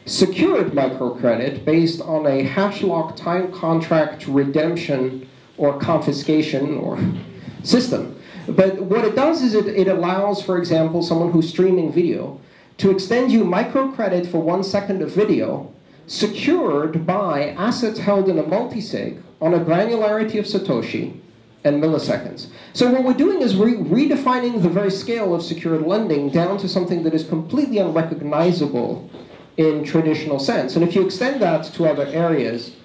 [0.06, 7.00] Secured microcredit based on a hash lock time contract redemption or confiscation or
[7.64, 8.20] system.
[8.50, 12.42] But what it does is it, it allows, for example, someone who's streaming video
[12.80, 15.74] to extend you microcredit for one second of video
[16.08, 21.20] secured by assets held in a multisig on a granularity of Satoshi
[21.64, 22.48] and milliseconds.
[22.74, 26.68] So what we're doing is re redefining the very scale of secured lending down to
[26.68, 29.10] something that is completely unrecognizable
[29.58, 30.76] in traditional sense.
[30.76, 32.76] And if you extend that to other areas,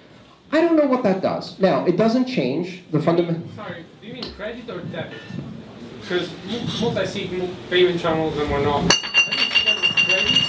[0.51, 1.59] I don't know what that does.
[1.59, 3.47] Now, it doesn't change the fundamental...
[3.55, 5.17] Sorry, do you mean credit or debit?
[6.09, 6.31] Because
[6.81, 7.29] multi-sig
[7.69, 8.91] payment channels and whatnot,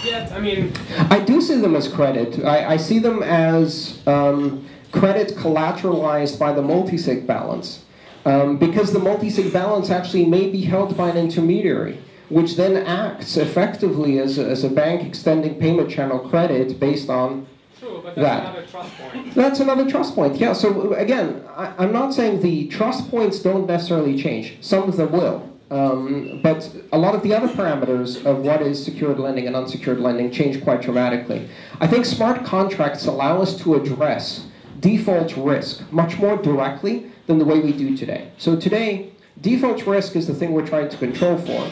[0.02, 0.32] yet?
[0.32, 0.72] I mean...
[1.10, 2.42] I do see them as credit.
[2.42, 7.84] I, I see them as um, credit collateralized by the multisig balance.
[8.24, 11.98] Um, because the multisig balance actually may be held by an intermediary,
[12.30, 17.46] which then acts effectively as a, as a bank extending payment channel credit based on
[17.78, 18.44] True, but that's that.
[18.44, 19.34] another trust point.
[19.34, 20.54] That's another trust point, yeah.
[20.54, 24.56] So again, I, I'm not saying the trust points don't necessarily change.
[24.62, 25.49] Some of them will.
[25.70, 30.00] Um, but a lot of the other parameters of what is secured lending and unsecured
[30.00, 31.48] lending change quite dramatically.
[31.80, 34.46] I think smart contracts allow us to address
[34.80, 38.32] default risk much more directly than the way we do today.
[38.36, 41.70] So today, default risk is the thing we're trying to control for.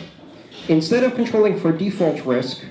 [0.68, 2.62] Instead of controlling for default risk,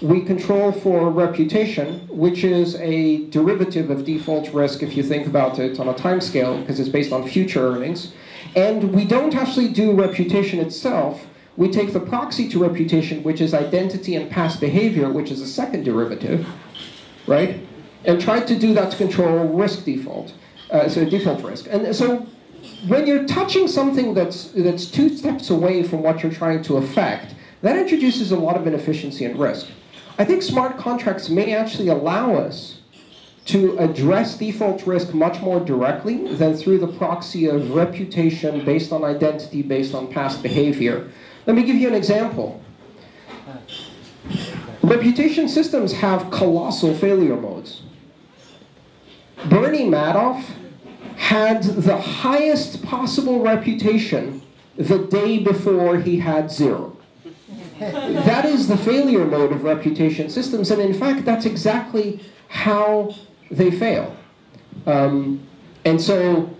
[0.00, 5.58] we control for reputation, which is a derivative of default risk if you think about
[5.58, 8.12] it on a time scale, because it's based on future earnings.
[8.54, 11.26] And we don't actually do reputation itself.
[11.56, 15.46] We take the proxy to reputation, which is identity and past behavior, which is a
[15.46, 16.46] second derivative,
[17.26, 17.60] right?
[18.04, 20.34] And try to do that to control risk default,
[20.70, 21.66] uh, so default risk.
[21.70, 22.26] And so
[22.86, 27.34] when you're touching something that's, that's two steps away from what you're trying to affect,
[27.62, 29.68] that introduces a lot of inefficiency and risk.
[30.18, 32.81] I think smart contracts may actually allow us
[33.44, 39.02] to address default risk much more directly than through the proxy of reputation based on
[39.02, 41.10] identity, based on past behavior.
[41.46, 42.62] Let me give you an example.
[44.82, 47.82] Reputation systems have colossal failure modes.
[49.48, 50.44] Bernie Madoff
[51.16, 54.42] had the highest possible reputation
[54.76, 56.96] the day before he had zero.
[57.78, 63.14] That is the failure mode of reputation systems, and in fact, that's exactly how
[63.52, 64.16] they fail.
[64.86, 65.46] Um,
[65.84, 66.50] and so,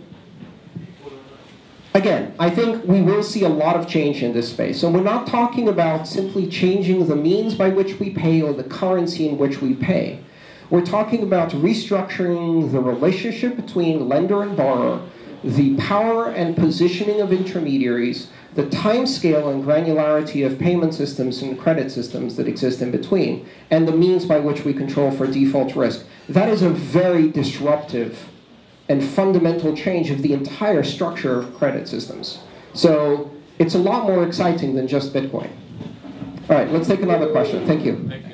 [1.94, 4.80] again, I think we will see a lot of change in this space.
[4.80, 8.64] So we're not talking about simply changing the means by which we pay or the
[8.64, 10.22] currency in which we pay.
[10.70, 15.02] We're talking about restructuring the relationship between lender and borrower,
[15.44, 21.58] the power and positioning of intermediaries, the time scale and granularity of payment systems and
[21.58, 25.74] credit systems that exist in between, and the means by which we control for default
[25.74, 26.06] risk.
[26.28, 28.28] That is a very disruptive
[28.88, 32.40] and fundamental change of the entire structure of credit systems.
[32.74, 35.50] So it's a lot more exciting than just Bitcoin.
[36.48, 37.66] All right, let's take another question.
[37.66, 38.08] Thank you.
[38.08, 38.32] Thank you.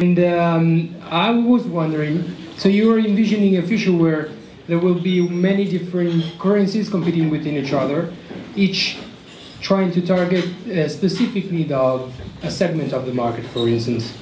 [0.00, 4.30] And um, I was wondering, so you are envisioning a future where
[4.66, 8.12] there will be many different currencies competing within each other,
[8.56, 8.98] each
[9.60, 14.12] trying to target a specific need of a segment of the market, for instance.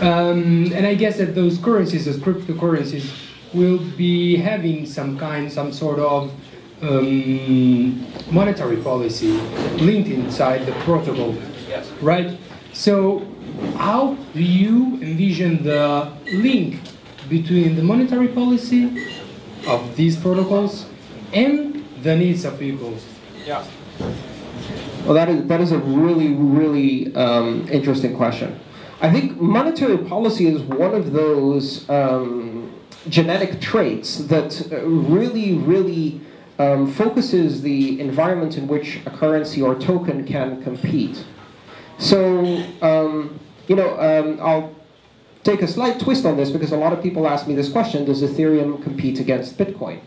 [0.00, 3.10] Um, and I guess that those currencies, those cryptocurrencies,
[3.52, 6.32] will be having some kind, some sort of
[6.82, 9.32] um, monetary policy
[9.78, 11.34] linked inside the protocol.
[11.68, 11.88] Yes.
[12.02, 12.38] Right?
[12.72, 13.26] So,
[13.76, 16.80] how do you envision the link
[17.28, 19.06] between the monetary policy
[19.66, 20.86] of these protocols
[21.32, 22.96] and the needs of people?
[23.46, 23.64] Yeah.
[25.04, 28.58] Well, that is, that is a really, really um, interesting question.
[29.04, 32.72] I think monetary policy is one of those um,
[33.10, 36.22] genetic traits that uh, really, really
[36.58, 41.22] um, focuses the environment in which a currency or token can compete.
[41.98, 43.38] So, um,
[43.68, 44.74] you know, um, I'll
[45.42, 48.06] take a slight twist on this because a lot of people ask me this question,
[48.06, 50.00] does Ethereum compete against Bitcoin?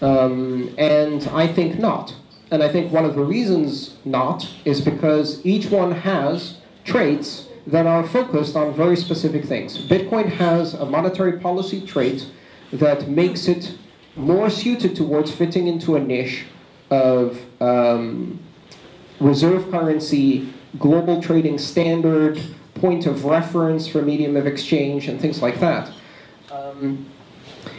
[0.00, 2.14] Um, and I think not.
[2.50, 7.86] And I think one of the reasons not is because each one has traits that
[7.86, 9.78] are focused on very specific things.
[9.86, 12.30] Bitcoin has a monetary policy trait
[12.72, 13.76] that makes it
[14.16, 16.44] more suited towards fitting into a niche
[16.90, 18.38] of um,
[19.20, 22.40] reserve currency, global trading standard,
[22.74, 25.90] point of reference for medium of exchange, and things like that.
[26.52, 27.06] Um,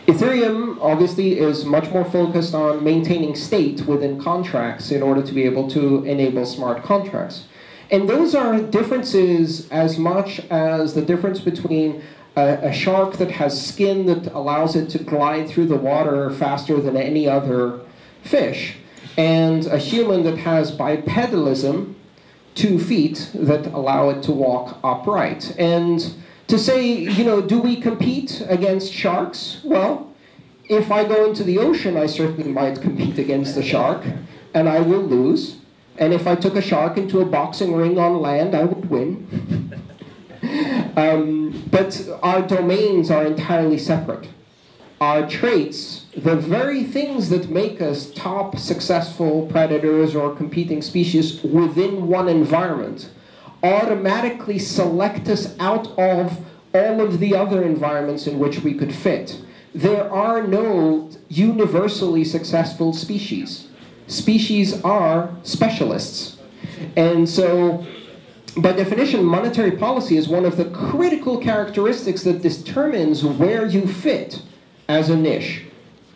[0.07, 5.43] Ethereum obviously is much more focused on maintaining state within contracts in order to be
[5.43, 7.45] able to enable smart contracts.
[7.91, 12.01] And those are differences as much as the difference between
[12.36, 16.81] a, a, shark that has skin that allows it to glide through the water faster
[16.81, 17.79] than any other
[18.23, 18.75] fish,
[19.17, 21.93] and a human that has bipedalism,
[22.55, 25.55] two feet, that allow it to walk upright.
[25.57, 26.13] And
[26.47, 29.61] to say, you know, do we compete against sharks?
[29.63, 30.13] Well,
[30.67, 34.03] if I go into the ocean, I certainly might compete against a shark,
[34.53, 35.57] and I will lose.
[35.97, 39.81] And if I took a shark into a boxing ring on land, I would win.
[40.97, 44.27] um, but our domains are entirely separate.
[45.01, 52.07] Our traits, the very things that make us top successful predators or competing species within
[52.07, 53.09] one environment,
[53.61, 56.37] automatically select us out of
[56.73, 59.41] all of the other environments in which we could fit.
[59.73, 63.67] There are no universally successful species.
[64.07, 66.37] Species are specialists.
[66.95, 67.85] And so,
[68.57, 74.41] by definition, monetary policy is one of the critical characteristics that determines where you fit
[74.87, 75.63] as a niche.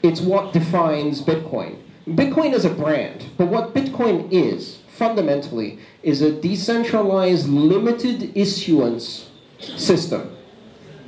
[0.03, 1.77] It's what defines Bitcoin.
[2.07, 9.29] Bitcoin is a brand, but what Bitcoin is, fundamentally, is a decentralized, limited issuance
[9.59, 10.35] system.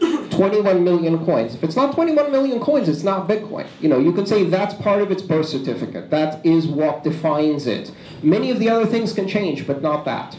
[0.01, 1.53] 21 million coins.
[1.53, 3.67] If it's not 21 million coins, it's not Bitcoin.
[3.79, 6.09] You know, you could say that's part of its birth certificate.
[6.09, 7.91] That is what defines it.
[8.23, 10.35] Many of the other things can change, but not that.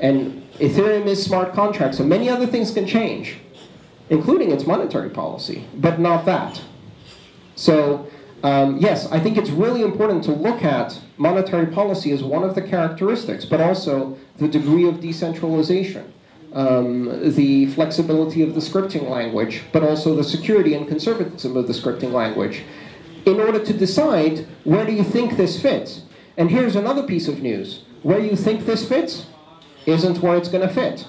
[0.00, 3.36] And Ethereum is smart contracts, so many other things can change,
[4.10, 6.60] including its monetary policy, but not that.
[7.54, 8.08] So,
[8.42, 12.56] um, yes, I think it's really important to look at monetary policy as one of
[12.56, 16.12] the characteristics, but also the degree of decentralization
[16.52, 21.72] um, the flexibility of the scripting language, but also the security and conservatism of the
[21.72, 22.62] scripting language,
[23.24, 26.02] in order to decide where do you think this fits.
[26.36, 27.84] And here's another piece of news.
[28.02, 29.26] Where you think this fits
[29.86, 31.06] isn't where it's going to fit.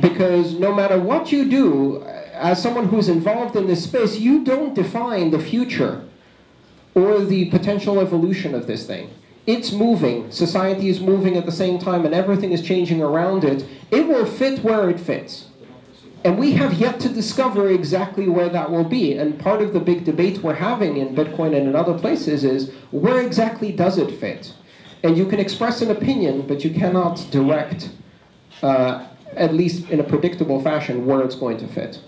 [0.00, 2.02] Because no matter what you do,
[2.32, 6.04] as someone who's involved in this space, you don't define the future
[6.94, 9.10] or the potential evolution of this thing
[9.46, 13.66] it's moving, society is moving at the same time, and everything is changing around it,
[13.90, 15.46] it will fit where it fits.
[16.24, 19.18] And we have yet to discover exactly where that will be.
[19.18, 22.72] And part of the big debate we're having in Bitcoin and in other places is
[22.92, 24.54] where exactly does it fit?
[25.02, 27.90] And you can express an opinion, but you cannot direct,
[28.62, 32.00] uh, at least in a predictable fashion, where it's going to fit.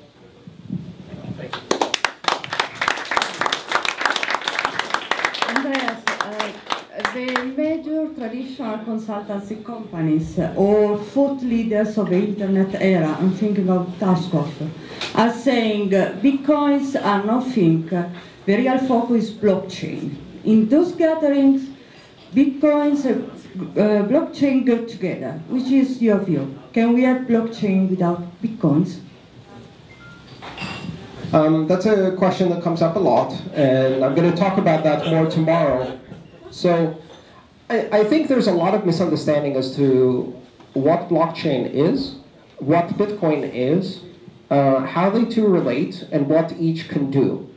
[8.36, 13.86] the major traditional consultancy companies or thought leaders of the internet era, I'm thinking of
[13.98, 14.70] Tapscott,
[15.14, 18.10] are saying uh, bitcoins are nothing, the
[18.46, 20.16] real focus is blockchain.
[20.44, 21.68] In those gatherings,
[22.34, 23.30] bitcoins and
[23.78, 25.40] uh, blockchain go together.
[25.48, 26.58] Which is your view?
[26.72, 29.00] Can we have blockchain without bitcoins?
[31.32, 34.84] Um, that's a question that comes up a lot, and I'm going to talk about
[34.84, 35.98] that more tomorrow.
[36.50, 36.96] So
[37.68, 40.34] I, I think there's a lot of misunderstanding as to
[40.74, 42.16] what blockchain is,
[42.58, 44.00] what Bitcoin is,
[44.50, 47.48] uh, how they two relate, and what each can do.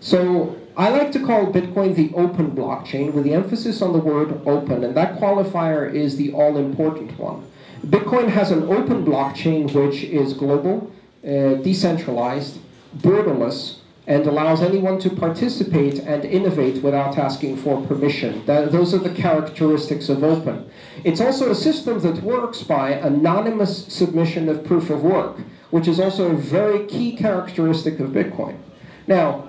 [0.00, 4.40] So I like to call Bitcoin the open blockchain with the emphasis on the word
[4.46, 7.44] open, and that qualifier is the all-important one.
[7.86, 10.90] Bitcoin has an open blockchain which is global,
[11.22, 12.58] uh, decentralized,
[12.98, 13.76] borderless,
[14.06, 18.44] and allows anyone to participate and innovate without asking for permission.
[18.44, 20.68] That, those are the characteristics of open.
[21.04, 25.38] It's also a system that works by anonymous submission of proof of work,
[25.70, 28.58] which is also a very key characteristic of Bitcoin.
[29.06, 29.48] Now,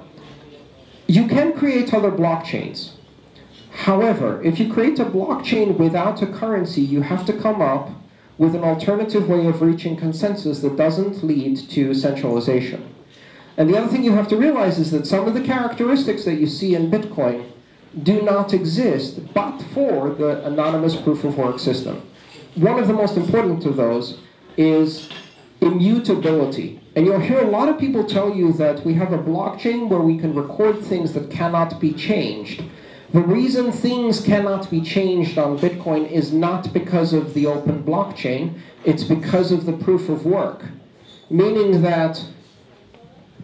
[1.08, 2.92] you can create other blockchains.
[3.72, 7.90] However, if you create a blockchain without a currency, you have to come up
[8.38, 12.95] with an alternative way of reaching consensus that doesn't lead to centralization.
[13.58, 16.36] And the other thing you have to realize is that some of the characteristics that
[16.36, 17.50] you see in Bitcoin
[18.04, 22.02] do not exist but for the anonymous proof of work system.
[22.56, 24.20] One of the most important of those
[24.58, 25.10] is
[25.62, 26.82] immutability.
[26.96, 30.00] And you'll hear a lot of people tell you that we have a blockchain where
[30.00, 32.64] we can record things that cannot be changed.
[33.14, 38.60] The reason things cannot be changed on Bitcoin is not because of the open blockchain,
[38.84, 40.66] it's because of the proof of work.
[41.30, 42.24] Meaning that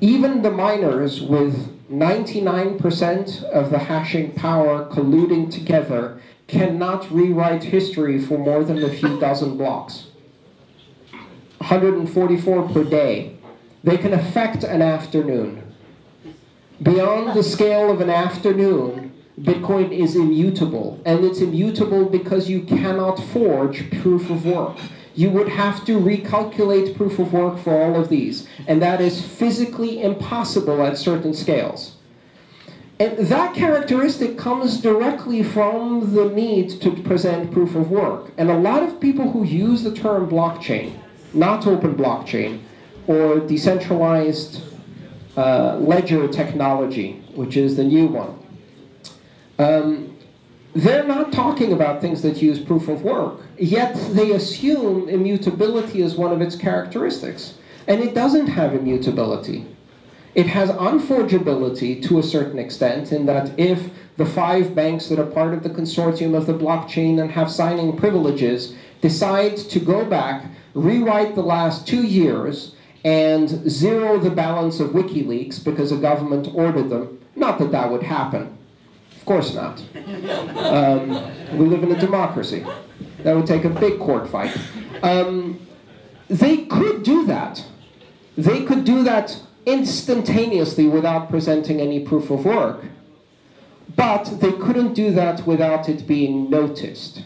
[0.01, 8.39] even the miners with 99% of the hashing power colluding together cannot rewrite history for
[8.39, 10.07] more than a few dozen blocks.
[11.59, 13.37] 144 per day.
[13.83, 15.61] They can affect an afternoon.
[16.81, 20.99] Beyond the scale of an afternoon, Bitcoin is immutable.
[21.05, 24.77] And it's immutable because you cannot forge proof of work.
[25.15, 28.47] You would have to recalculate proof of work for all of these.
[28.67, 31.95] And that is physically impossible at certain scales.
[32.99, 38.31] And that characteristic comes directly from the need to present proof of work.
[38.37, 40.93] And a lot of people who use the term blockchain,
[41.33, 42.61] not open blockchain,
[43.07, 44.61] or decentralized
[45.35, 48.37] uh, ledger technology, which is the new one,
[49.57, 50.10] um,
[50.73, 56.15] they're not talking about things that use proof of work, yet they assume immutability as
[56.15, 57.55] one of its characteristics.
[57.87, 59.65] And it doesn't have immutability.
[60.33, 65.25] It has unforgeability to a certain extent, in that if the five banks that are
[65.25, 70.45] part of the consortium of the blockchain and have signing privileges decide to go back,
[70.73, 76.89] rewrite the last two years, and zero the balance of WikiLeaks because a government ordered
[76.89, 78.57] them, not that that would happen.
[79.21, 79.79] Of course not.
[80.57, 81.09] Um,
[81.55, 82.65] we live in a democracy.
[83.19, 84.57] That would take a big court fight.
[85.03, 85.59] Um,
[86.27, 87.63] they could do that.
[88.35, 92.83] They could do that instantaneously without presenting any proof of work.
[93.95, 97.23] But they couldn't do that without it being noticed.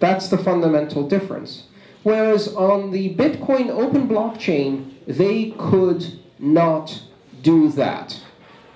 [0.00, 1.68] That's the fundamental difference.
[2.02, 7.00] Whereas on the Bitcoin open blockchain, they could not
[7.42, 8.20] do that.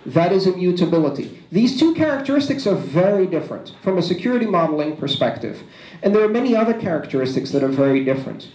[0.06, 1.39] That is immutability.
[1.52, 5.62] These two characteristics are very different from a security modeling perspective.
[6.02, 8.50] And there are many other characteristics that are very different.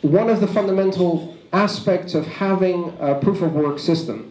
[0.00, 4.26] One of the fundamental aspects of having a proof of work system.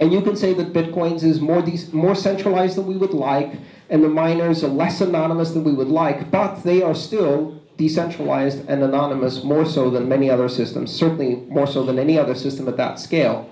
[0.00, 3.54] And you can say that Bitcoins is more, more centralized than we would like,
[3.88, 8.68] and the miners are less anonymous than we would like, but they are still decentralized
[8.68, 12.68] and anonymous more so than many other systems, certainly more so than any other system
[12.68, 13.48] at that scale.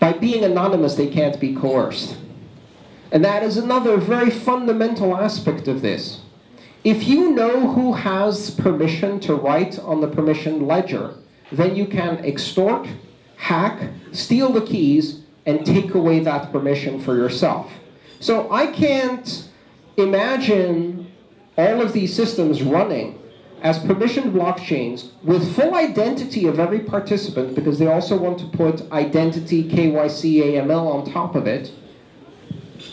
[0.00, 2.16] By being anonymous, they can't be coerced.
[3.10, 6.20] And that is another very fundamental aspect of this.
[6.84, 11.14] If you know who has permission to write on the permission ledger,
[11.50, 12.86] then you can extort,
[13.36, 17.72] hack, steal the keys, and take away that permission for yourself.
[18.20, 19.48] So I can't
[19.96, 21.10] imagine
[21.56, 23.18] all of these systems running
[23.62, 28.90] as permissioned blockchains with full identity of every participant because they also want to put
[28.92, 31.72] identity, KYC, AML on top of it,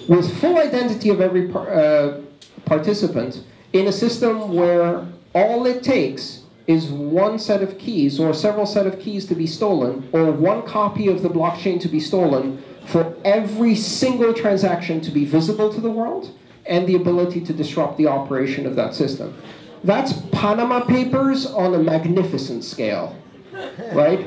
[0.08, 2.22] with full identity of every par uh,
[2.66, 3.44] participant
[3.74, 8.88] in a system where all it takes is one set of keys or several set
[8.88, 13.16] of keys to be stolen or one copy of the blockchain to be stolen for
[13.24, 16.32] every single transaction to be visible to the world
[16.66, 19.36] and the ability to disrupt the operation of that system.
[19.84, 23.16] That's Panama Papers on a magnificent scale,
[23.94, 24.26] right?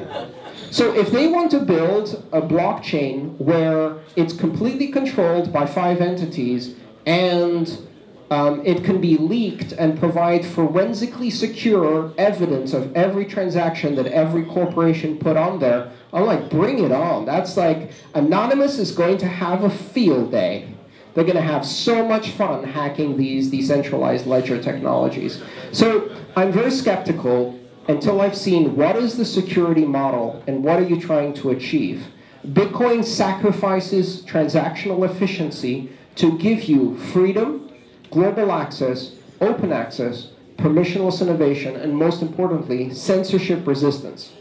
[0.70, 6.74] So if they want to build a blockchain where it's completely controlled by five entities
[7.06, 7.88] and
[8.30, 14.44] um, it can be leaked and provide forensically secure evidence of every transaction that every
[14.44, 15.90] corporation put on there.
[16.12, 17.24] I'm like, bring it on.
[17.24, 20.68] That's like, Anonymous is going to have a field day.
[21.14, 25.42] They're going to have so much fun hacking these decentralized ledger technologies.
[25.72, 27.58] So I'm very skeptical
[27.89, 32.07] until I've seen what is the security model and what are you trying to achieve.
[32.47, 37.70] Bitcoin sacrifices transactional efficiency to give you freedom,
[38.11, 40.28] global access, open access,
[40.59, 44.32] permissionless innovation, and most importantly, censorship resistance.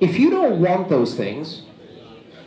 [0.00, 1.62] If you don't want those things,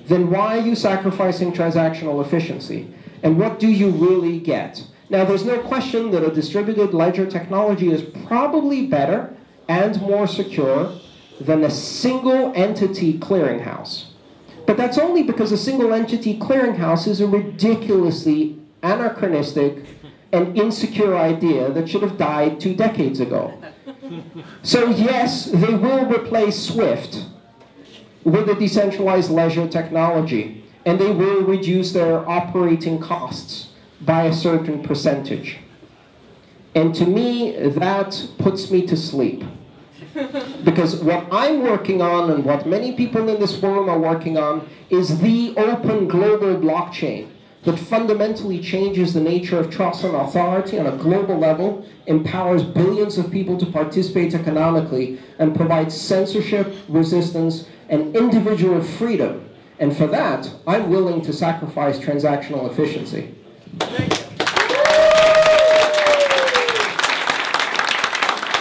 [0.08, 2.94] then why are you sacrificing transactional efficiency?
[3.24, 4.84] And what do you really get?
[5.10, 9.36] Now, there's no question that a distributed ledger technology is probably better
[9.72, 10.92] and more secure
[11.40, 13.94] than a single entity clearinghouse.
[14.68, 19.74] But that's only because a single entity clearinghouse is a ridiculously anachronistic
[20.34, 23.44] and insecure idea that should have died two decades ago.
[24.62, 27.26] So yes, they will replace SWIFT
[28.26, 30.46] with a decentralized ledger technology,
[30.86, 33.70] and they will reduce their operating costs
[34.02, 35.60] by a certain percentage.
[36.76, 37.52] And to me,
[37.82, 39.44] that puts me to sleep.
[40.64, 44.68] Because what I'm working on and what many people in this forum are working on
[44.90, 47.30] is the open global blockchain
[47.64, 53.18] that fundamentally changes the nature of trust and authority on a global level, empowers billions
[53.20, 59.48] of people to participate economically, and provides censorship, resistance, and individual freedom.
[59.80, 63.36] And for that, I'm willing to sacrifice transactional efficiency.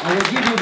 [0.02, 0.56] I will give you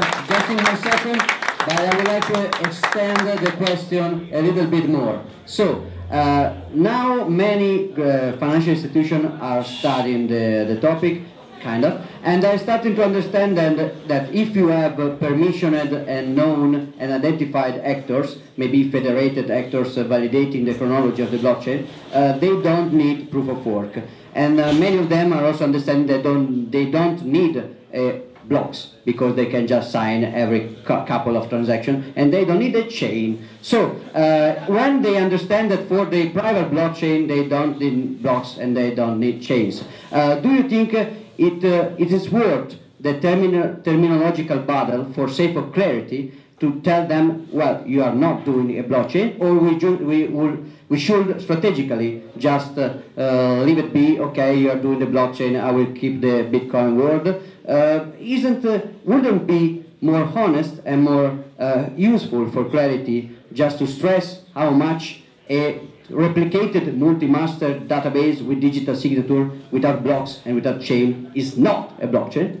[0.00, 1.18] just in one second,
[1.66, 5.22] but I would like to extend the question a little bit more.
[5.46, 11.22] So, uh, now many uh, financial institutions are studying the, the topic,
[11.60, 16.92] kind of, and are starting to understand that, that if you have permissioned and known
[16.98, 22.92] and identified actors, maybe federated actors validating the chronology of the blockchain, uh, they don't
[22.92, 23.98] need proof of work.
[24.34, 28.12] And uh, many of them are also understanding that don't, they don't need uh,
[28.48, 32.88] blocks because they can just sign every couple of transactions and they don't need a
[32.88, 33.46] chain.
[33.62, 38.76] So uh, when they understand that for the private blockchain they don't need blocks and
[38.76, 43.82] they don't need chains, uh, do you think it, uh, it is worth the termino
[43.82, 48.82] terminological battle for sake of clarity to tell them, well, you are not doing a
[48.82, 50.56] blockchain, or we, we, will,
[50.88, 55.60] we should strategically just uh, uh, leave it be, okay, you are doing the blockchain,
[55.60, 57.42] I will keep the Bitcoin world.
[57.66, 63.86] Uh, isn't, uh, wouldn't be more honest and more uh, useful for clarity just to
[63.86, 71.30] stress how much a replicated multi-master database with digital signature without blocks and without chain
[71.34, 72.60] is not a blockchain?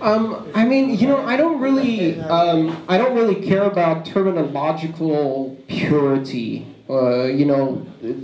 [0.00, 5.56] Um, I mean, you know, I don't really, um, I don't really care about terminological
[5.68, 6.73] purity.
[6.88, 7.76] Uh, you know,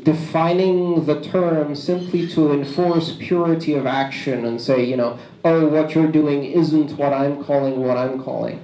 [0.03, 5.95] defining the term simply to enforce purity of action and say, you know, oh, what
[5.95, 8.63] you're doing isn't what I'm calling what I'm calling.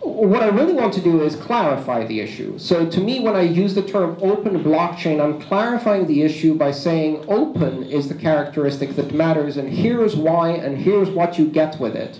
[0.00, 2.58] What I really want to do is clarify the issue.
[2.58, 6.70] So to me, when I use the term open blockchain, I'm clarifying the issue by
[6.70, 11.78] saying open is the characteristic that matters, and here's why, and here's what you get
[11.78, 12.18] with it.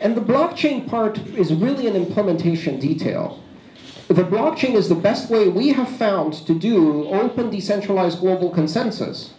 [0.00, 3.41] And the blockchain part is really an implementation detail.
[4.12, 9.32] The blockchain is the best way we have found to do open, decentralized global consensus.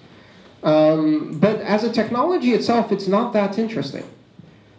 [0.64, 4.04] Um, but as a technology itself, it's not that interesting.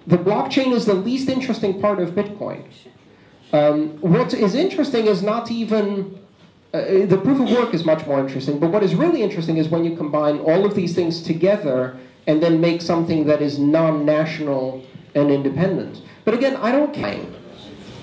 [0.09, 2.65] The blockchain is the least interesting part of Bitcoin.
[3.53, 6.19] Um, what is interesting is not even,
[6.73, 9.69] uh, the proof of work is much more interesting, but what is really interesting is
[9.69, 14.85] when you combine all of these things together and then make something that is non-national
[15.15, 16.03] and independent.
[16.25, 17.25] But again, I don't care,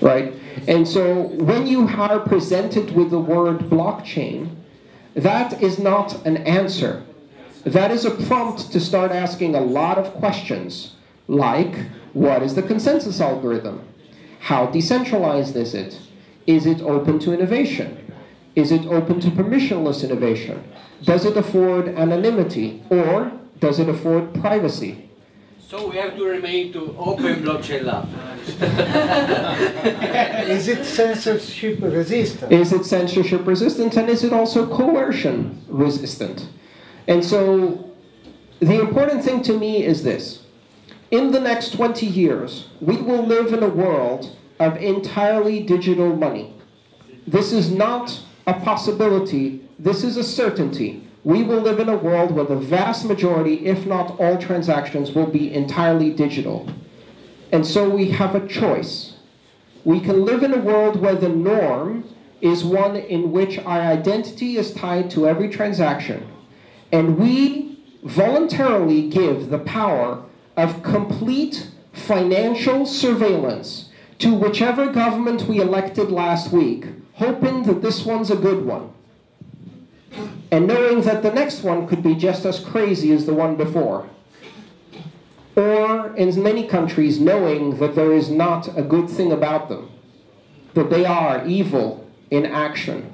[0.00, 0.32] right?
[0.68, 4.56] And so when you are presented with the word blockchain,
[5.14, 7.04] that is not an answer.
[7.64, 10.96] That is a prompt to start asking a lot of questions,
[11.28, 11.76] like,
[12.12, 13.82] what is the consensus algorithm?
[14.40, 15.98] How decentralized is it?
[16.46, 18.12] Is it open to innovation?
[18.56, 20.62] Is it open to permissionless innovation?
[21.04, 22.82] Does it afford anonymity?
[22.90, 25.08] Or does it afford privacy?
[25.72, 28.06] So we have to remain to open blockchain lab.
[30.46, 32.52] is it censorship resistant?
[32.52, 36.46] Is it censorship resistant and is it also coercion resistant?
[37.08, 37.90] And so
[38.60, 40.42] the important thing to me is this.
[41.10, 46.52] In the next 20 years, we will live in a world of entirely digital money.
[47.26, 52.32] This is not a possibility, this is a certainty we will live in a world
[52.32, 56.68] where the vast majority, if not all transactions, will be entirely digital.
[57.52, 59.14] And so we have a choice.
[59.84, 62.04] We can live in a world where the norm
[62.40, 66.26] is one in which our identity is tied to every transaction.
[66.90, 70.24] And we voluntarily give the power
[70.56, 78.30] of complete financial surveillance to whichever government we elected last week, hoping that this one's
[78.30, 78.92] a good one
[80.50, 84.08] and knowing that the next one could be just as crazy as the one before.
[85.56, 89.90] Or, in many countries, knowing that there is not a good thing about them,
[90.74, 93.12] that they are evil in action.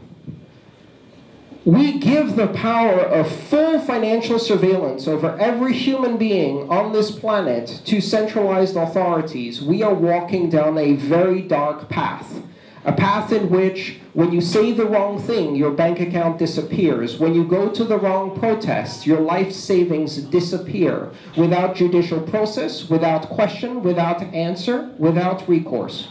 [1.64, 7.82] We give the power of full financial surveillance over every human being on this planet
[7.86, 9.61] to centralized authorities.
[9.61, 12.42] We are walking down a very dark path
[12.89, 17.18] a path in which, when you say the wrong thing, your bank account disappears.
[17.18, 23.28] When you go to the wrong protest, your life savings disappear without judicial process, without
[23.28, 26.09] question, without answer, without recourse.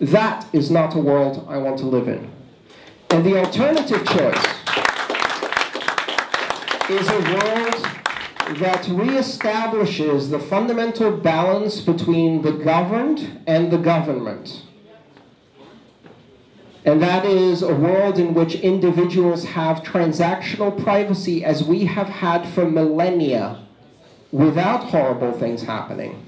[0.00, 2.30] That is not a world I want to live in.
[3.08, 4.44] And the alternative choice
[6.90, 7.74] is a world
[8.58, 14.60] that reestablishes the fundamental balance between the governed and the government
[16.84, 22.46] And that is a world in which individuals have transactional privacy as we have had
[22.46, 23.64] for millennia
[24.32, 26.26] without horrible things happening.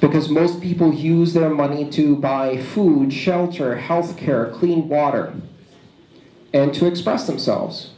[0.00, 5.34] Because most people use their money to buy food, shelter, healthcare, clean water,
[6.54, 7.90] and to express themselves.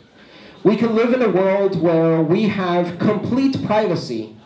[0.65, 4.37] We can live in a world where we have complete privacy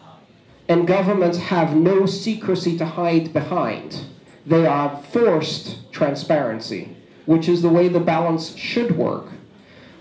[0.69, 4.05] and governments have no secrecy to hide behind.
[4.49, 6.97] They are forced transparency,
[7.27, 9.27] which is the way the balance should work.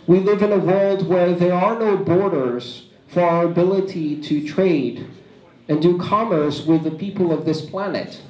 [0.07, 5.05] We live in a world where there are no borders for our ability to trade
[5.67, 8.21] and do commerce with the people of this planet,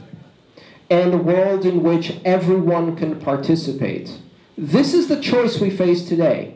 [0.90, 4.18] and a world in which everyone can participate.
[4.58, 6.56] This is the choice we face today.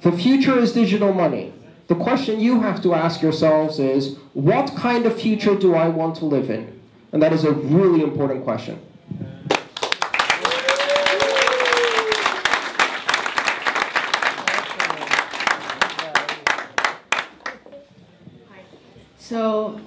[0.00, 1.52] The future is digital money.
[1.86, 6.16] The question you have to ask yourselves is, what kind of future do I want
[6.16, 6.80] to live in?
[7.12, 8.80] And that is a really important question.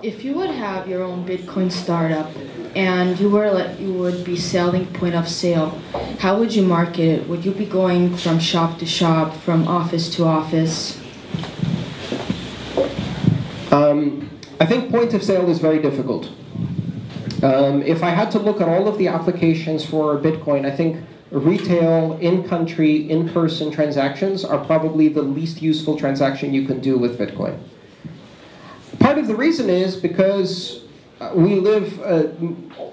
[0.03, 2.31] If you would have your own Bitcoin startup
[2.75, 5.69] and you were like, you would be selling point of sale,
[6.19, 7.27] how would you market it?
[7.27, 10.99] Would you be going from shop to shop, from office to office?
[13.71, 14.29] Um,
[14.59, 16.29] I think point of sale is very difficult.
[17.43, 21.03] Um, if I had to look at all of the applications for Bitcoin, I think
[21.31, 27.57] retail, in-country, in-person transactions are probably the least useful transaction you can do with Bitcoin.
[29.11, 30.83] Part of the reason is because
[31.19, 32.27] uh, we live, uh,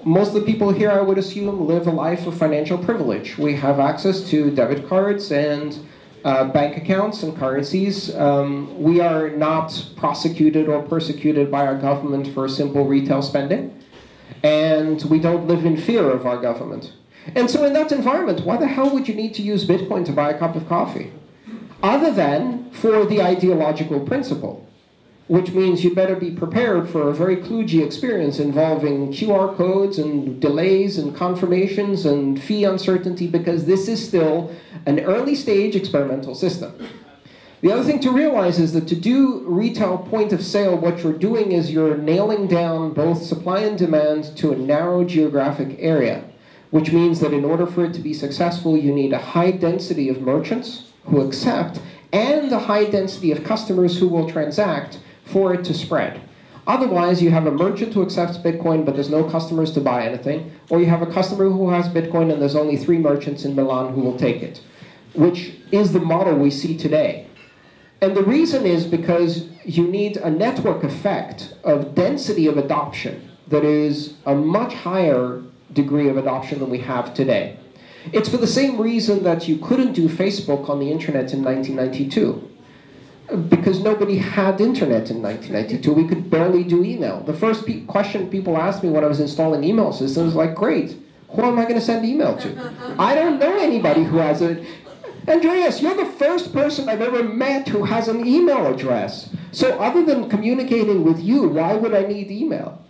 [0.03, 3.37] most of the people here, I would assume, live a life of financial privilege.
[3.37, 5.79] We have access to debit cards and
[6.25, 8.13] uh, bank accounts and currencies.
[8.13, 13.81] Um, we are not prosecuted or persecuted by our government for simple retail spending.
[14.43, 16.91] And we don't live in fear of our government.
[17.33, 20.11] And so in that environment, why the hell would you need to use Bitcoin to
[20.11, 21.13] buy a cup of coffee?
[21.81, 24.68] Other than for the ideological principle
[25.29, 30.41] which means you better be prepared for a very kludgy experience involving QR codes and
[30.41, 34.51] delays and confirmations and fee uncertainty because this is still
[34.87, 36.73] an early stage experimental system.
[37.61, 41.13] The other thing to realize is that to do retail point of sale, what you're
[41.13, 46.23] doing is you're nailing down both supply and demand to a narrow geographic area,
[46.71, 50.09] which means that in order for it to be successful, you need a high density
[50.09, 51.79] of merchants who accept
[52.11, 54.97] and a high density of customers who will transact
[55.29, 56.21] for it to spread.
[56.67, 60.51] Otherwise, you have a merchant who accepts Bitcoin, but there's no customers to buy anything,
[60.69, 63.93] or you have a customer who has Bitcoin and there's only three merchants in Milan
[63.93, 64.61] who will take it,
[65.15, 67.25] which is the model we see today.
[68.01, 73.65] And the reason is because you need a network effect of density of adoption that
[73.65, 75.41] is a much higher
[75.73, 77.57] degree of adoption than we have today.
[78.13, 82.48] It's for the same reason that you couldn't do Facebook on the internet in 1992
[83.49, 85.93] because nobody had internet in 1992.
[85.93, 87.21] We could barely do email.
[87.21, 90.55] The first pe question people asked me when I was installing email systems was like,
[90.55, 90.97] great,
[91.29, 92.73] who am I going to send email to?
[92.99, 94.65] I don't know anybody who has a...
[95.27, 99.29] Andreas, you're the first person I've ever met who has an email address.
[99.51, 102.83] So other than communicating with you, why would I need email?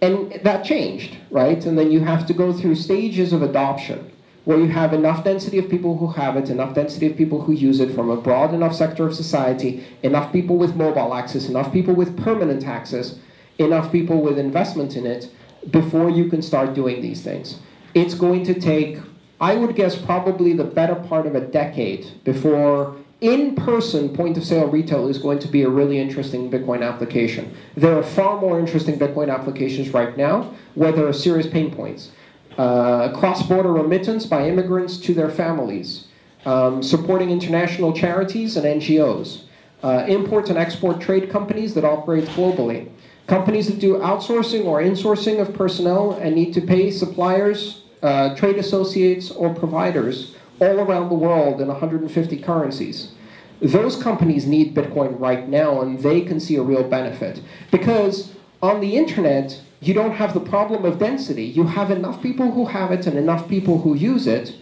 [0.00, 1.64] And that changed, right?
[1.66, 4.10] And then you have to go through stages of adoption
[4.44, 7.52] where you have enough density of people who have it, enough density of people who
[7.52, 11.72] use it from a broad enough sector of society, enough people with mobile access, enough
[11.72, 13.18] people with permanent access,
[13.58, 15.30] enough people with investment in it,
[15.70, 17.58] before you can start doing these things.
[17.94, 18.98] It's going to take,
[19.40, 25.16] I would guess, probably the better part of a decade before in-person point-of-sale retail is
[25.16, 27.56] going to be a really interesting Bitcoin application.
[27.76, 32.10] There are far more interesting Bitcoin applications right now where there are serious pain points
[32.58, 36.06] uh, cross-border remittance by immigrants to their families,
[36.46, 39.44] um, supporting international charities and NGOs,
[39.82, 42.88] uh, import and export trade companies that operate globally,
[43.26, 48.56] companies that do outsourcing or insourcing of personnel and need to pay suppliers, uh, trade
[48.56, 53.12] associates, or providers all around the world in 150 currencies.
[53.60, 57.40] Those companies need Bitcoin right now and they can see a real benefit.
[57.70, 58.32] Because
[58.62, 61.44] on the internet, you don't have the problem of density.
[61.44, 64.56] You have enough people who have it and enough people who use it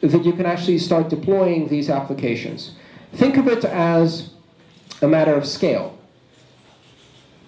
[0.00, 2.74] that you can actually start deploying these applications.
[3.12, 4.30] Think of it as
[5.00, 5.98] a matter of scale.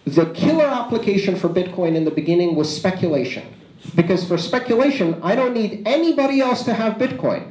[0.04, 3.46] The killer application for Bitcoin in the beginning was speculation.
[3.94, 7.50] Because for speculation, I don't need anybody else to have Bitcoin.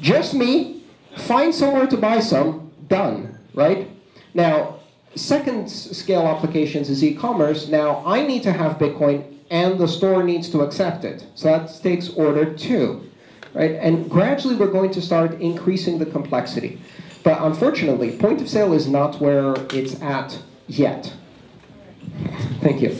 [0.00, 0.82] Just me,
[1.16, 3.88] find somewhere to buy some, done, right?
[4.34, 4.80] Now,
[5.16, 7.68] second scale applications is e-commerce.
[7.68, 11.26] Now, I need to have Bitcoin and the store needs to accept it.
[11.34, 13.08] So that takes order two,
[13.52, 13.72] right?
[13.72, 16.80] And gradually we're going to start increasing the complexity.
[17.22, 21.12] But unfortunately, point of sale is not where it's at yet.
[22.60, 22.96] Thank you.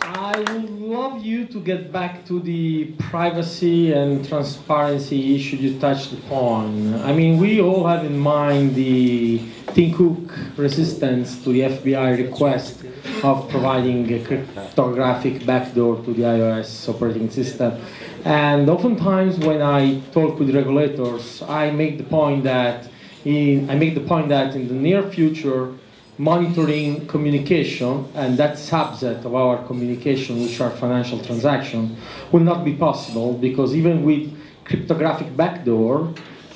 [0.00, 0.67] I would
[1.08, 6.94] love you to get back to the privacy and transparency issue you touched upon.
[7.00, 9.40] I mean, we all have in mind the
[9.72, 12.84] Tim Cook resistance to the FBI request
[13.22, 17.80] of providing a cryptographic backdoor to the iOS operating system.
[18.24, 22.86] And oftentimes when I talk with regulators, I make the point that
[23.24, 25.72] in, I make the point that in the near future,
[26.18, 31.96] monitoring communication and that subset of our communication, which are financial transactions,
[32.32, 36.12] will not be possible because even with cryptographic backdoor,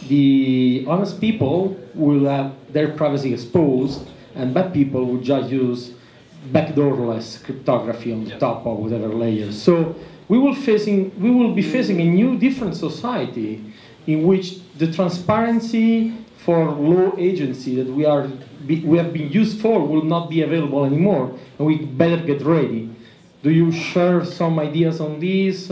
[0.08, 5.92] the honest people will have their privacy exposed and bad people will just use
[6.50, 9.60] backdoorless cryptography on the top of whatever layers.
[9.60, 9.94] So
[10.28, 13.64] we will, facing, we will be facing a new different society
[14.08, 18.28] in which the transparency for law agency that we are
[18.66, 22.90] we have been used for will not be available anymore, and we better get ready.
[23.42, 25.70] Do you share some ideas on this?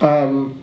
[0.00, 0.62] Um,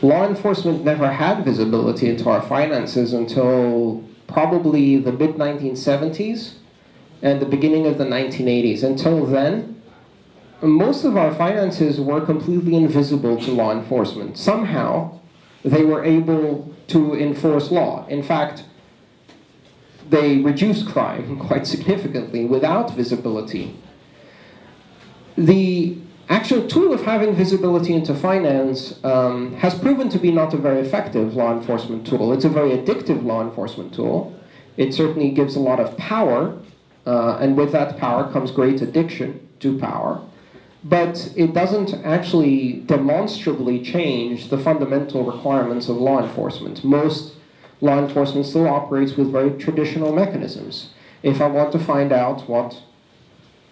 [0.00, 6.54] law enforcement never had visibility into our finances until probably the mid 1970s
[7.22, 8.82] and the beginning of the 1980s.
[8.82, 9.80] Until then,
[10.60, 14.38] most of our finances were completely invisible to law enforcement.
[14.38, 15.20] Somehow,
[15.64, 18.06] they were able to enforce law.
[18.08, 18.64] In fact,
[20.08, 23.76] they reduced crime quite significantly without visibility.
[25.36, 25.96] The
[26.28, 30.80] actual tool of having visibility into finance um, has proven to be not a very
[30.80, 32.32] effective law enforcement tool.
[32.32, 34.38] It's a very addictive law enforcement tool.
[34.76, 36.58] It certainly gives a lot of power,
[37.06, 40.22] uh, and with that power comes great addiction to power
[40.84, 46.82] but it doesn't actually demonstrably change the fundamental requirements of law enforcement.
[46.82, 47.34] Most
[47.80, 50.90] law enforcement still operates with very traditional mechanisms.
[51.22, 52.82] If I want to find out what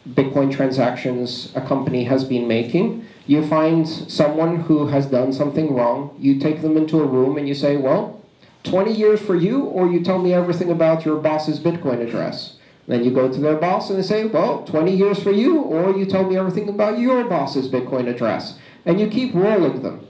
[0.09, 6.17] Bitcoin transactions a company has been making, you find someone who has done something wrong,
[6.19, 8.21] you take them into a room and you say, well,
[8.65, 12.57] 20 years for you, or you tell me everything about your boss's Bitcoin address.
[12.91, 15.97] Then you go to their boss and they say, well, 20 years for you, or
[15.97, 18.59] you tell me everything about your boss's Bitcoin address.
[18.84, 20.09] And you keep rolling them.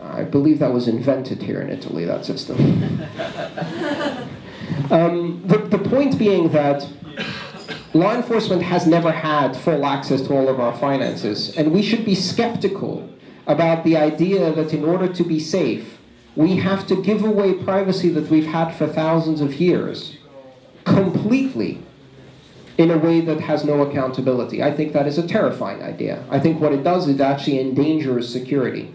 [0.00, 2.56] I believe that was invented here in Italy, that system.
[4.90, 6.88] um, the, the point being that
[7.92, 12.06] law enforcement has never had full access to all of our finances, and we should
[12.06, 13.06] be skeptical
[13.46, 15.98] about the idea that in order to be safe,
[16.36, 20.16] we have to give away privacy that we've had for thousands of years
[20.94, 21.82] completely
[22.78, 24.62] in a way that has no accountability.
[24.62, 26.24] I think that is a terrifying idea.
[26.30, 28.94] I think what it does is it actually endangers security.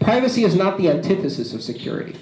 [0.00, 2.16] Privacy is not the antithesis of security.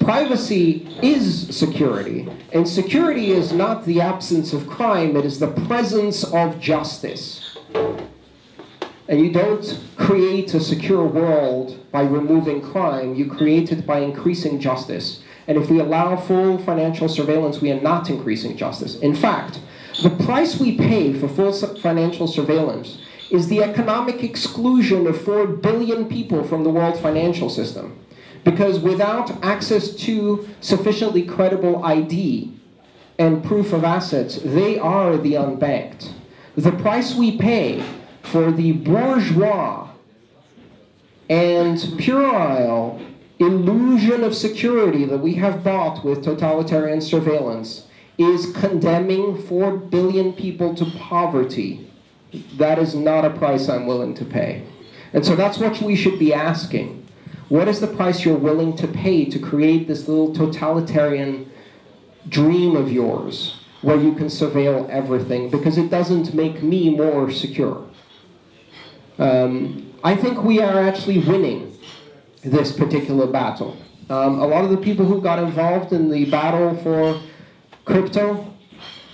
[0.00, 6.24] Privacy is security, and security is not the absence of crime, it is the presence
[6.24, 7.56] of justice.
[9.08, 14.60] And you don't create a secure world by removing crime, you create it by increasing
[14.60, 15.22] justice.
[15.46, 18.96] And if we allow full financial surveillance, we are not increasing justice.
[19.00, 19.60] In fact,
[20.02, 22.98] the price we pay for full financial surveillance
[23.30, 27.98] is the economic exclusion of 4 billion people from the world financial system.
[28.44, 32.52] Because without access to sufficiently credible ID
[33.18, 36.12] and proof of assets, they are the unbanked.
[36.56, 37.82] The price we pay
[38.22, 39.88] for the bourgeois
[41.28, 43.00] and puerile
[43.46, 47.86] illusion of security that we have bought with totalitarian surveillance
[48.18, 51.90] is condemning 4 billion people to poverty.
[52.56, 54.64] That is not a price I'm willing to pay.
[55.12, 57.06] And so that's what we should be asking.
[57.48, 61.50] What is the price you're willing to pay to create this little totalitarian
[62.28, 65.50] dream of yours where you can surveil everything?
[65.50, 67.86] Because it doesn't make me more secure.
[69.18, 71.73] Um, I think we are actually winning
[72.44, 73.76] this particular battle.
[74.10, 77.20] Um, a lot of the people who got involved in the battle for
[77.84, 78.54] crypto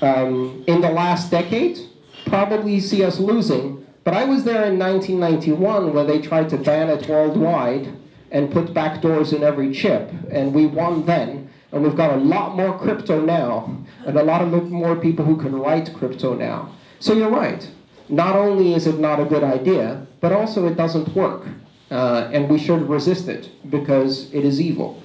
[0.00, 1.78] um, in the last decade
[2.26, 3.86] probably see us losing.
[4.02, 7.92] But I was there in 1991 where they tried to ban it worldwide
[8.30, 11.50] and put backdoors in every chip, and we won then.
[11.72, 13.76] And we've got a lot more crypto now,
[14.06, 16.74] and a lot of more people who can write crypto now.
[16.98, 17.68] So you're right.
[18.08, 21.46] Not only is it not a good idea, but also it doesn't work.
[21.90, 25.02] Uh, and we should resist it because it is evil.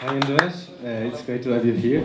[0.00, 2.04] Hi Andres, uh, it's great to have you here.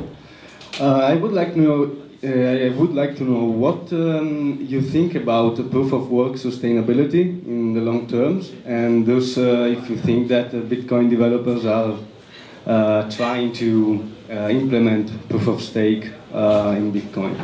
[0.79, 4.79] Uh, I would like to know, uh, I would like to know what um, you
[4.79, 9.97] think about proof of work sustainability in the long terms, and also uh, if you
[9.97, 11.97] think that Bitcoin developers are
[12.67, 17.35] uh, trying to implement proof of stake in Bitcoin.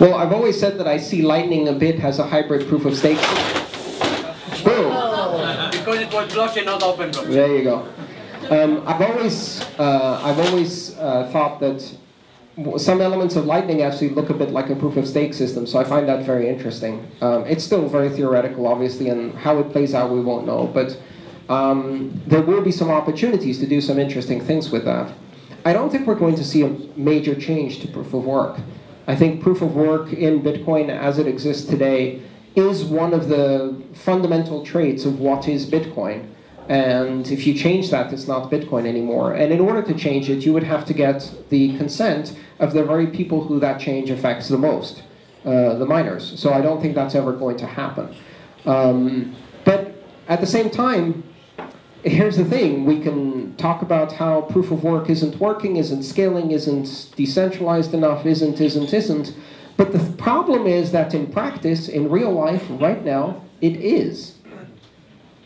[0.00, 2.96] Well, I've always said that I see Lightning a bit as a hybrid proof of
[2.96, 3.18] stake.
[4.64, 4.90] Boom.
[5.70, 7.32] Because it was blockchain, not open blockchain.
[7.32, 7.88] There you go.
[8.50, 11.80] Um, I've always, uh, I've always uh, thought that
[12.78, 15.78] some elements of Lightning actually look a bit like a proof of stake system, so
[15.78, 17.10] I find that very interesting.
[17.20, 21.00] Um, it's still very theoretical, obviously, and how it plays out we won't know, but
[21.48, 25.12] um, there will be some opportunities to do some interesting things with that.
[25.64, 28.58] I don't think we're going to see a major change to proof of work.
[29.06, 32.20] I think proof of work in Bitcoin as it exists today
[32.54, 36.28] is one of the fundamental traits of what is Bitcoin.
[36.68, 39.34] And if you change that, it's not Bitcoin anymore.
[39.34, 42.84] And in order to change it, you would have to get the consent of the
[42.84, 45.02] very people who that change affects the most,
[45.44, 46.38] uh, the miners.
[46.38, 48.14] So I don't think that's ever going to happen.
[48.66, 49.34] Um,
[49.64, 49.94] but
[50.28, 51.22] at the same time,
[52.02, 56.50] here's the thing we can talk about how proof of work isn't working, isn't scaling,
[56.50, 59.34] isn't decentralized enough, isn't, isn't, isn't.
[59.76, 64.36] But the problem is that in practice, in real life, right now, it is.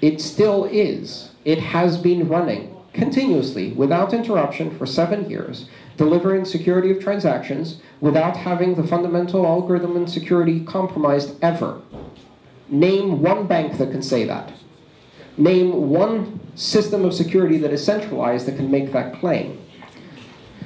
[0.00, 1.30] It still is.
[1.44, 8.36] It has been running continuously, without interruption, for seven years, delivering security of transactions without
[8.36, 11.80] having the fundamental algorithm and security compromised ever.
[12.68, 14.52] Name one bank that can say that.
[15.38, 19.60] Name one system of security that is centralized that can make that claim.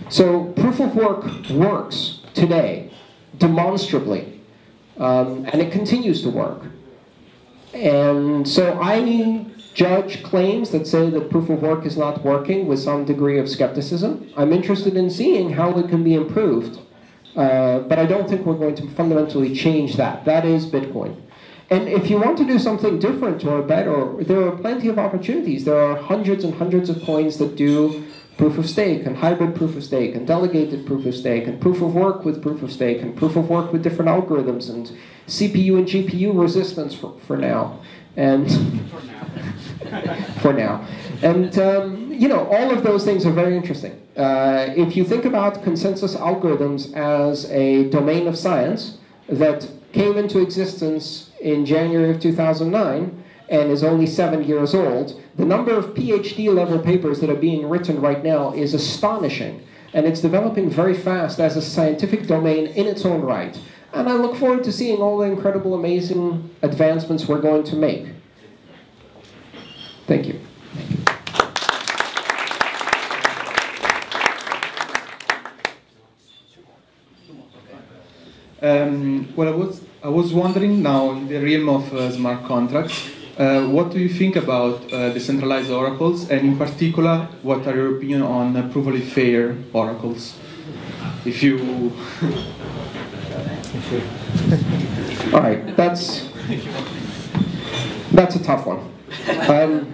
[0.08, 2.90] So proof of work works today,
[3.38, 4.40] demonstrably,
[4.98, 6.62] um, and it continues to work.
[7.74, 9.00] And so I
[9.74, 13.48] judge claims that say that proof of work is not working with some degree of
[13.48, 14.30] skepticism.
[14.36, 16.78] I'm interested in seeing how it can be improved,
[17.36, 20.24] uh, but I don't think we're going to fundamentally change that.
[20.24, 21.16] That is Bitcoin.
[21.72, 25.64] And if you want to do something different or better, there are plenty of opportunities.
[25.64, 28.04] There are hundreds and hundreds of coins that do
[28.36, 31.80] proof of stake and hybrid proof of stake and delegated proof of stake and proof
[31.80, 34.92] of work with proof of stake and proof of work with different algorithms and
[35.26, 37.80] CPU and GPU resistance for, for now.
[38.18, 38.50] And
[40.42, 40.86] for now.
[41.22, 43.98] And um, you know, all of those things are very interesting.
[44.14, 50.38] Uh, if you think about consensus algorithms as a domain of science that came into
[50.38, 56.52] existence in January of 2009 and is only seven years old, the number of PhD
[56.54, 59.62] level papers that are being written right now is astonishing.
[59.92, 63.58] And it's developing very fast as a scientific domain in its own right.
[63.92, 68.06] And I look forward to seeing all the incredible, amazing advancements we're going to make.
[70.06, 70.40] Thank you.
[78.62, 83.08] Um, well, I was I was wondering now in the realm of uh, smart contracts,
[83.38, 87.96] uh, what do you think about uh, decentralized oracles, and in particular, what are your
[87.96, 90.36] opinion on uh, provably fair oracles?
[91.24, 91.92] If you.
[95.32, 96.28] All right, that's
[98.10, 98.80] that's a tough one.
[99.48, 99.86] Um,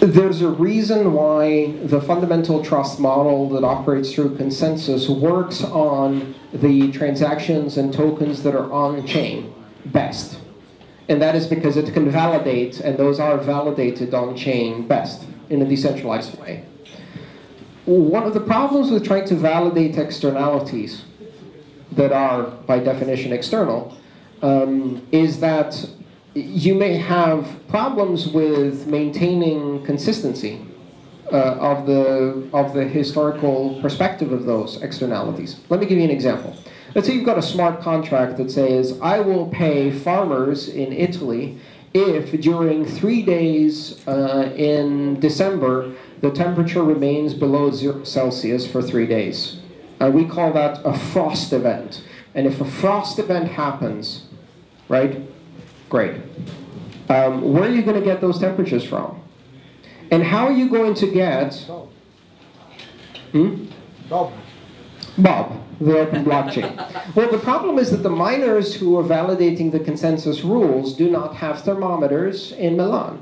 [0.00, 6.90] there's a reason why the fundamental trust model that operates through consensus works on the
[6.90, 9.52] transactions and tokens that are on chain
[9.86, 10.40] best.
[11.10, 15.60] And that is because it can validate, and those are validated on chain best in
[15.60, 16.64] a decentralized way.
[17.84, 21.04] One of the problems with trying to validate externalities
[21.92, 23.96] that are, by definition, external
[24.40, 25.84] um, is that
[26.34, 30.64] you may have problems with maintaining consistency
[31.32, 35.60] uh, of the of the historical perspective of those externalities.
[35.68, 36.56] Let me give you an example.
[36.94, 41.58] Let's say you've got a smart contract that says, "I will pay farmers in Italy
[41.92, 49.06] if during three days uh, in December the temperature remains below zero Celsius for three
[49.06, 49.60] days."
[50.00, 52.02] Uh, we call that a frost event.
[52.34, 54.26] And if a frost event happens,
[54.88, 55.20] right,
[55.90, 56.14] Great.
[57.08, 59.20] Um, where are you going to get those temperatures from?
[60.12, 61.54] And how are you going to get...
[63.32, 63.66] Hmm?
[64.08, 64.32] Bob.
[65.18, 66.76] Bob, the open blockchain.
[67.16, 71.34] well, the problem is that the miners who are validating the consensus rules do not
[71.34, 73.20] have thermometers in Milan.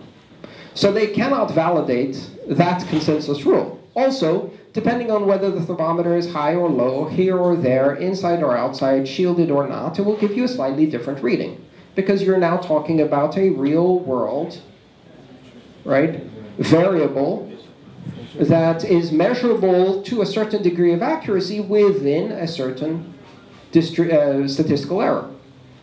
[0.75, 3.83] So they cannot validate that consensus rule.
[3.95, 8.57] Also, depending on whether the thermometer is high or low, here or there, inside or
[8.57, 11.65] outside, shielded or not, it will give you a slightly different reading
[11.95, 14.61] because you're now talking about a real world
[15.85, 16.23] right,
[16.59, 17.51] variable
[18.35, 23.15] that is measurable to a certain degree of accuracy within a certain
[23.75, 25.31] uh, statistical error.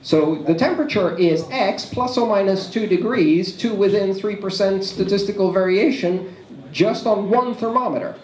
[0.02, 6.36] So the temperature is x plus or minus 2 degrees to within 3% statistical variation
[6.72, 8.16] just on one thermometer.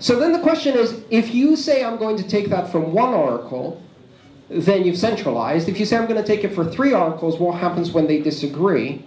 [0.00, 3.14] So then the question is, if you say I'm going to take that from one
[3.14, 3.80] oracle,
[4.50, 5.68] then you've centralized.
[5.68, 8.20] If you say I'm going to take it for three oracles, what happens when they
[8.20, 9.04] disagree?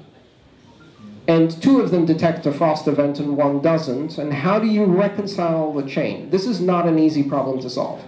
[1.27, 4.17] And two of them detect a frost event and one doesn't.
[4.17, 6.29] And how do you reconcile the chain?
[6.29, 8.03] This is not an easy problem to solve.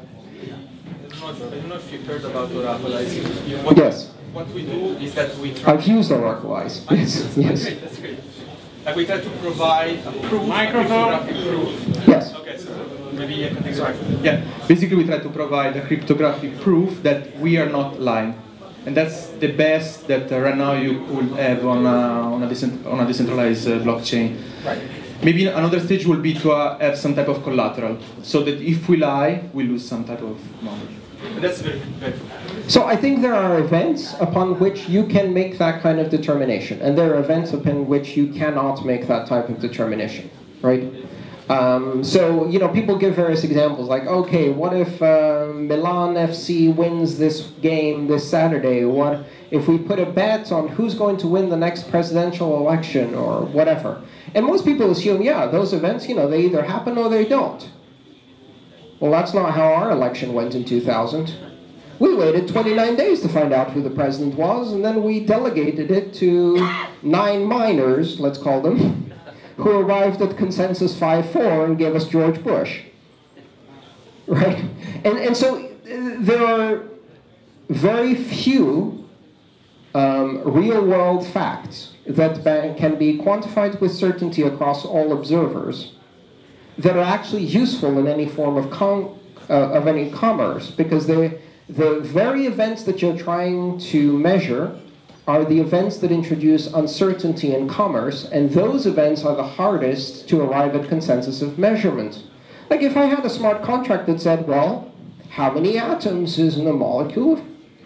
[1.24, 3.64] I don't know if you have heard about Oraclize.
[3.64, 4.10] What, Yes.
[4.34, 5.74] What we do is that we try.
[5.74, 6.84] I've used Oraclize.
[6.92, 7.22] Yes.
[7.24, 7.64] That's yes.
[7.64, 7.82] great.
[7.82, 8.20] That's great.
[8.86, 11.14] Like we try to provide a proof, Microphone.
[11.14, 11.93] a proof.
[12.54, 12.66] Yes.
[12.66, 14.24] Okay, so maybe I can take.
[14.24, 14.42] Yeah.
[14.68, 18.36] Basically, we try to provide a cryptographic proof that we are not lying,
[18.86, 22.50] and that's the best that uh, right now you could have on a on a,
[22.50, 24.38] decent, on a decentralized uh, blockchain.
[24.66, 24.82] Right.
[25.24, 28.90] Maybe another stage will be to uh, have some type of collateral, so that if
[28.90, 30.88] we lie, we lose some type of money.
[31.34, 32.14] But that's very very.
[32.68, 36.82] So I think there are events upon which you can make that kind of determination,
[36.82, 40.30] and there are events upon which you cannot make that type of determination,
[40.62, 40.84] right?
[41.50, 46.74] Um, so you know, people give various examples, like, okay, what if uh, Milan FC
[46.74, 48.86] wins this game this Saturday?
[48.86, 53.14] What if we put a bet on who's going to win the next presidential election
[53.14, 54.02] or whatever?
[54.34, 57.70] And most people assume, yeah, those events, you know, they either happen or they don't.
[59.00, 61.34] Well, that's not how our election went in 2000.
[62.00, 65.92] We waited 29 days to find out who the president was, and then we delegated
[65.92, 66.58] it to
[67.02, 69.13] nine miners, let's call them,
[69.58, 72.82] who arrived at consensus 5-4 and gave us George Bush.
[74.26, 74.66] Right?
[75.04, 76.84] And, and so there are
[77.70, 79.08] very few
[79.94, 82.44] um, real-world facts that
[82.78, 85.94] can be quantified with certainty across all observers
[86.78, 91.40] that are actually useful in any form of, uh, of any commerce because they,
[91.70, 94.80] the very events that you're trying to measure
[95.28, 100.42] are the events that introduce uncertainty in commerce, and those events are the hardest to
[100.42, 102.24] arrive at consensus of measurement.
[102.70, 104.92] Like if I had a smart contract that said, well,
[105.30, 107.42] how many atoms is in a molecule of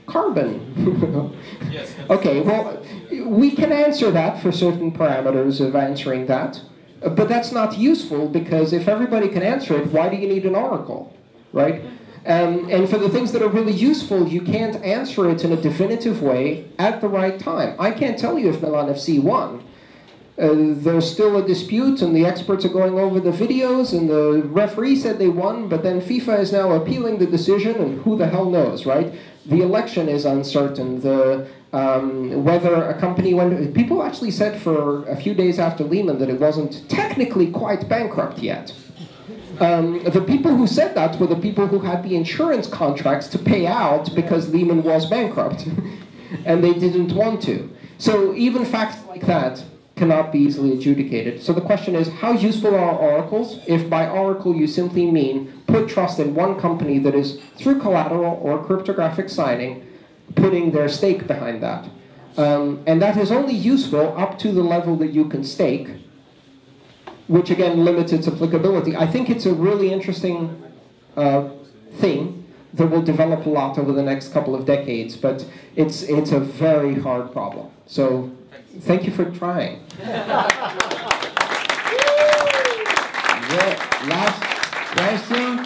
[0.06, 1.34] carbon?
[1.70, 1.94] Yes.
[2.10, 2.82] Okay, well,
[3.26, 6.62] we can answer that for certain parameters of answering that,
[7.02, 10.56] but that's not useful because if everybody can answer it, why do you need an
[10.56, 11.14] oracle,
[11.52, 11.82] right?
[12.28, 15.62] Um, and for the things that are really useful, you can't answer it in a
[15.62, 17.78] definitive way at the right time.
[17.80, 19.64] I can't tell you if Milan FC won.
[20.38, 24.44] Uh, there's still a dispute, and the experts are going over the videos, and the
[24.50, 28.28] referee said they won, but then FIFA is now appealing the decision, and who the
[28.28, 29.14] hell knows, right?
[29.46, 31.00] The election is uncertain.
[31.00, 33.74] The um, whether a company went.
[33.74, 38.40] People actually said for a few days after Lehman that it wasn't technically quite bankrupt
[38.40, 38.74] yet.
[39.60, 43.40] Um, the people who said that were the people who had the insurance contracts to
[43.40, 45.68] pay out because Lehman was bankrupt,
[46.46, 47.70] and they didn't want to.
[47.98, 49.64] So even facts like that
[49.96, 51.42] cannot be easily adjudicated.
[51.42, 53.60] So the question is, how useful are oracles?
[53.68, 58.40] If by oracle you simply mean put trust in one company that is, through collateral
[58.42, 59.86] or cryptographic signing,
[60.36, 61.90] putting their stake behind that.
[62.38, 65.90] Um, and that is only useful up to the level that you can stake,
[67.28, 68.96] which again limits its applicability.
[68.96, 70.64] I think it's a really interesting
[71.16, 71.50] uh,
[71.96, 75.46] thing that will develop a lot over the next couple of decades, but
[75.76, 77.70] it's, it's a very hard problem.
[77.86, 78.32] So
[78.82, 79.84] thank you for trying.
[83.48, 84.44] The last
[84.98, 85.64] question.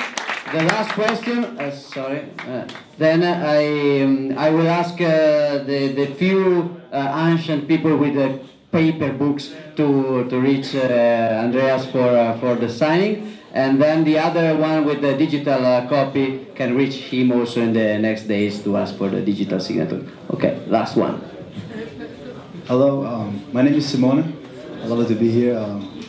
[0.54, 1.44] The last question.
[1.60, 2.26] Uh, sorry.
[2.48, 2.68] Uh,
[3.00, 8.40] then I um, I will ask uh, the the few uh, ancient people with the
[8.72, 14.18] paper books to to reach uh, Andreas for uh, for the signing, and then the
[14.18, 18.64] other one with the digital uh, copy can reach him also in the next days
[18.64, 20.06] to ask for the digital signature.
[20.34, 21.22] Okay, last one.
[22.68, 24.38] Hello, um, my name is Simone.
[24.82, 25.58] I love to be here.
[25.58, 26.02] Um,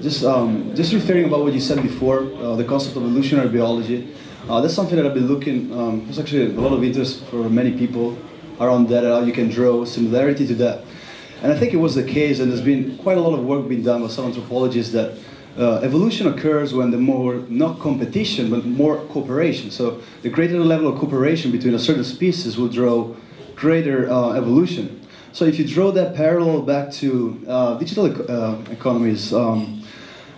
[0.00, 4.14] just, um, just referring about what you said before, uh, the concept of evolutionary biology.
[4.48, 5.72] Uh, that's something that I've been looking.
[5.72, 8.16] Um, there's actually a lot of interest for many people
[8.60, 9.04] around that.
[9.04, 10.84] How you can draw similarity to that,
[11.42, 12.40] and I think it was the case.
[12.40, 15.18] And there's been quite a lot of work being done by some anthropologists that
[15.58, 19.70] uh, evolution occurs when the more not competition but more cooperation.
[19.70, 23.14] So the greater the level of cooperation between a certain species will draw
[23.54, 25.00] greater uh, evolution.
[25.32, 29.82] So if you draw that parallel back to uh, digital eco- uh, economies, um,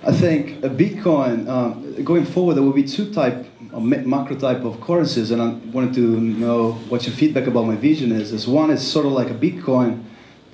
[0.04, 4.80] I think a Bitcoin um, going forward there will be two type, macro type of
[4.80, 8.32] currencies, and I wanted to know what your feedback about my vision is.
[8.32, 10.04] Is one is sort of like a Bitcoin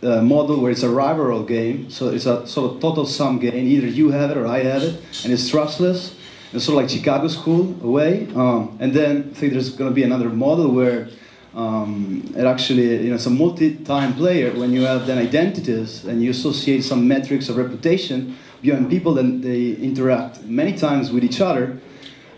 [0.05, 1.91] uh, model where it's a rival game.
[1.91, 3.67] So it's a sort of total sum game.
[3.67, 6.15] Either you have it or I have it, and it's trustless.
[6.53, 8.29] It's sort of like Chicago School away.
[8.35, 11.09] Um, and then I think there's going to be another model where
[11.55, 16.23] um, it actually, you know, it's a multi-time player when you have then identities and
[16.23, 21.41] you associate some metrics of reputation beyond people and they interact many times with each
[21.41, 21.79] other.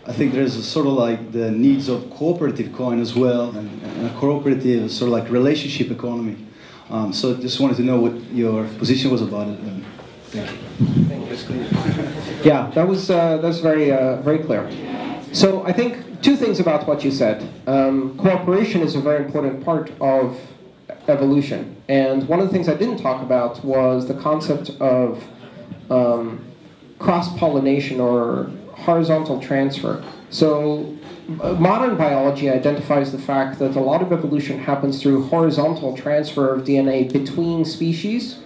[0.05, 3.69] I think there's a sort of like the needs of cooperative coin as well, and,
[3.83, 6.46] and a cooperative sort of like relationship economy.
[6.89, 9.59] Um, so just wanted to know what your position was about it.
[9.59, 9.85] And
[10.27, 10.57] thank you.
[12.43, 14.69] Yeah, that was uh, that's very uh, very clear.
[15.33, 17.47] So I think two things about what you said.
[17.67, 20.39] Um, cooperation is a very important part of
[21.07, 25.23] evolution, and one of the things I didn't talk about was the concept of
[25.89, 26.43] um,
[26.99, 28.49] cross-pollination or
[28.87, 30.01] horizontal transfer.
[30.29, 30.95] So
[31.27, 36.63] modern biology identifies the fact that a lot of evolution happens through horizontal transfer of
[36.63, 38.39] DNA between species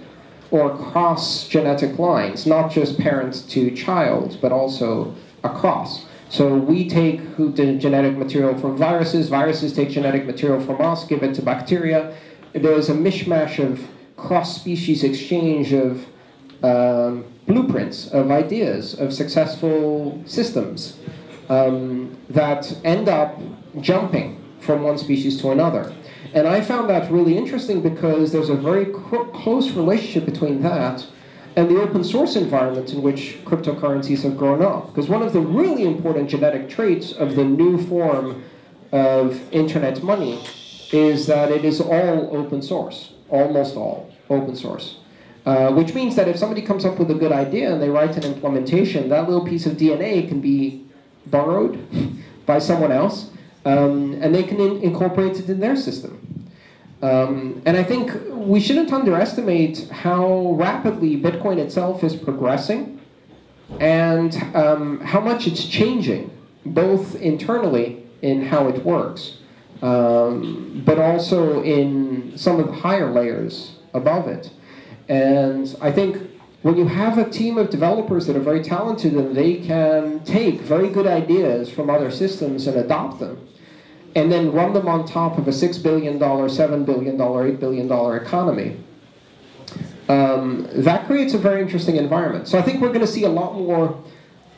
[0.49, 5.13] or across genetic lines, not just parent to child, but also
[5.43, 6.05] across.
[6.29, 11.21] So we take the genetic material from viruses, viruses take genetic material from us, give
[11.21, 12.15] it to bacteria.
[12.53, 13.87] There's a mishmash of
[14.17, 16.07] cross-species exchange of
[16.63, 20.97] um, blueprints, of ideas, of successful systems
[21.49, 23.39] um, that end up
[23.81, 25.93] jumping from one species to another.
[26.33, 31.05] And I found that really interesting because there's a very close relationship between that
[31.57, 34.87] and the open source environment in which cryptocurrencies have grown up.
[34.87, 38.43] Because one of the really important genetic traits of the new form
[38.93, 40.41] of internet money
[40.93, 44.97] is that it is all open source, almost all open source.
[45.43, 48.15] Uh, which means that if somebody comes up with a good idea and they write
[48.15, 50.85] an implementation, that little piece of DNA can be
[51.27, 51.79] borrowed
[52.45, 53.31] by someone else,
[53.65, 56.47] um, and they can in incorporate it in their system.
[57.01, 63.01] Um, and I think we shouldn't underestimate how rapidly Bitcoin itself is progressing
[63.79, 66.29] and um, how much it's changing,
[66.65, 69.37] both internally in how it works,
[69.81, 74.51] um, but also in some of the higher layers above it.
[75.07, 76.29] And I think
[76.61, 80.61] when you have a team of developers that are very talented and they can take
[80.61, 83.47] very good ideas from other systems and adopt them,
[84.15, 88.77] and then run them on top of a $6 billion, $7 billion, $8 billion economy,
[90.09, 92.47] um, that creates a very interesting environment.
[92.47, 94.03] So I think we're going to see a lot more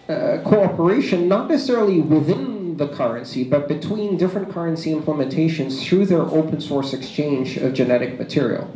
[0.09, 6.59] uh, cooperation, not necessarily within the currency, but between different currency implementations through their open
[6.59, 8.69] source exchange of genetic material.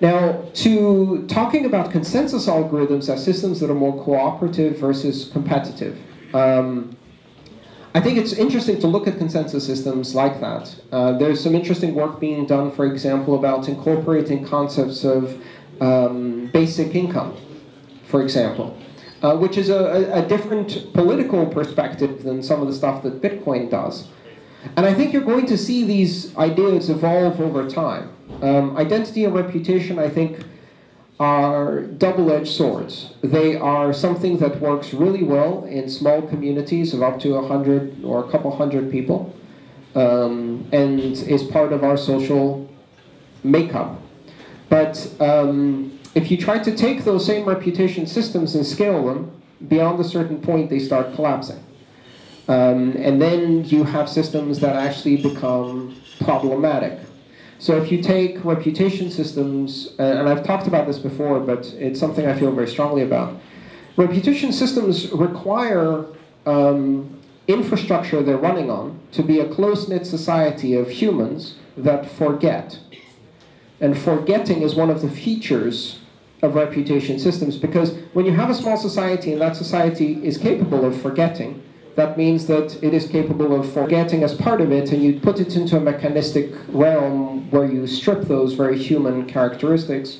[0.00, 5.98] Now, to talking about consensus algorithms as systems that are more cooperative versus competitive.
[6.34, 6.96] Um,
[7.94, 10.76] I think it's interesting to look at consensus systems like that.
[10.92, 15.42] Uh, there's some interesting work being done, for example, about incorporating concepts of
[15.80, 17.34] um, basic income,
[18.04, 18.76] for example,
[19.22, 23.70] uh, which is a, a different political perspective than some of the stuff that Bitcoin
[23.70, 24.08] does.
[24.76, 28.15] And I think you're going to see these ideas evolve over time.
[28.42, 30.40] Um, identity and reputation, I think,
[31.18, 33.14] are double-edged swords.
[33.22, 38.04] They are something that works really well in small communities of up to a hundred
[38.04, 39.34] or a couple hundred people,
[39.94, 42.68] um, and is part of our social
[43.42, 43.98] makeup.
[44.68, 49.30] But um, if you try to take those same reputation systems and scale them,
[49.68, 51.62] beyond a certain point, they start collapsing.
[52.48, 57.05] Um, and then you have systems that actually become problematic.
[57.58, 61.98] So if you take reputation systems, uh, and I've talked about this before, but it's
[61.98, 63.40] something I feel very strongly about.
[63.96, 66.04] Reputation systems require
[66.44, 67.18] um,
[67.48, 72.78] infrastructure they're running on to be a close-knit society of humans that forget.
[73.80, 76.00] And forgetting is one of the features
[76.42, 80.84] of reputation systems because when you have a small society and that society is capable
[80.84, 81.62] of forgetting,
[81.96, 85.40] that means that it is capable of forgetting as part of it, and you put
[85.40, 90.18] it into a mechanistic realm where you strip those very human characteristics,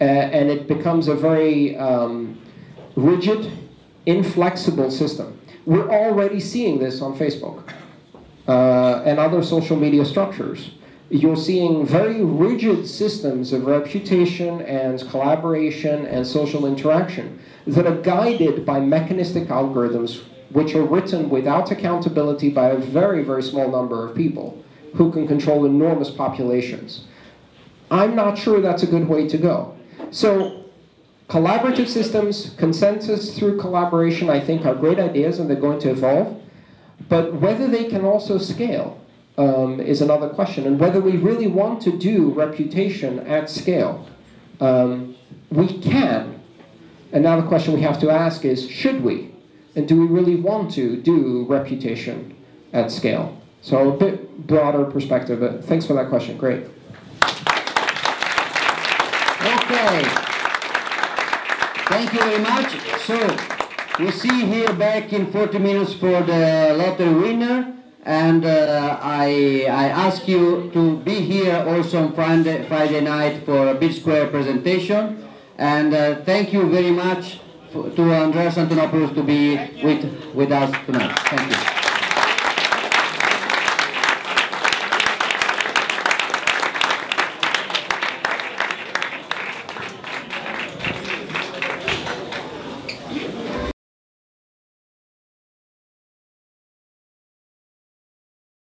[0.00, 2.40] uh, and it becomes a very um,
[2.94, 3.50] rigid,
[4.06, 5.36] inflexible system.
[5.66, 7.72] We're already seeing this on Facebook
[8.46, 10.70] uh, and other social media structures.
[11.10, 18.64] You're seeing very rigid systems of reputation and collaboration and social interaction that are guided
[18.64, 24.16] by mechanistic algorithms which are written without accountability by a very, very small number of
[24.16, 24.62] people
[24.94, 27.04] who can control enormous populations.
[27.90, 29.76] I'm not sure that's a good way to go.
[30.10, 30.64] So
[31.28, 36.40] collaborative systems, consensus through collaboration, I think are great ideas and they're going to evolve.
[37.08, 39.00] But whether they can also scale,
[39.40, 40.66] um, is another question.
[40.66, 44.06] And whether we really want to do reputation at scale,
[44.60, 45.16] um,
[45.50, 46.40] we can.
[47.12, 49.34] And now the question we have to ask is, should we?
[49.76, 52.36] And do we really want to do reputation
[52.72, 53.40] at scale?
[53.62, 55.40] So a bit broader perspective.
[55.40, 56.36] But thanks for that question.
[56.36, 56.64] Great.
[59.42, 60.02] Okay.
[61.88, 62.78] Thank you very much.
[63.00, 63.36] So,
[63.98, 67.76] we see here back in 40 minutes for the lottery winner.
[68.04, 73.68] And uh, I, I ask you to be here also on Friday, Friday night for
[73.68, 75.28] a Bit Square presentation.
[75.58, 77.40] And uh, thank you very much
[77.72, 81.16] to Andreas Antonopoulos to be with, with us tonight.
[81.28, 81.69] Thank you.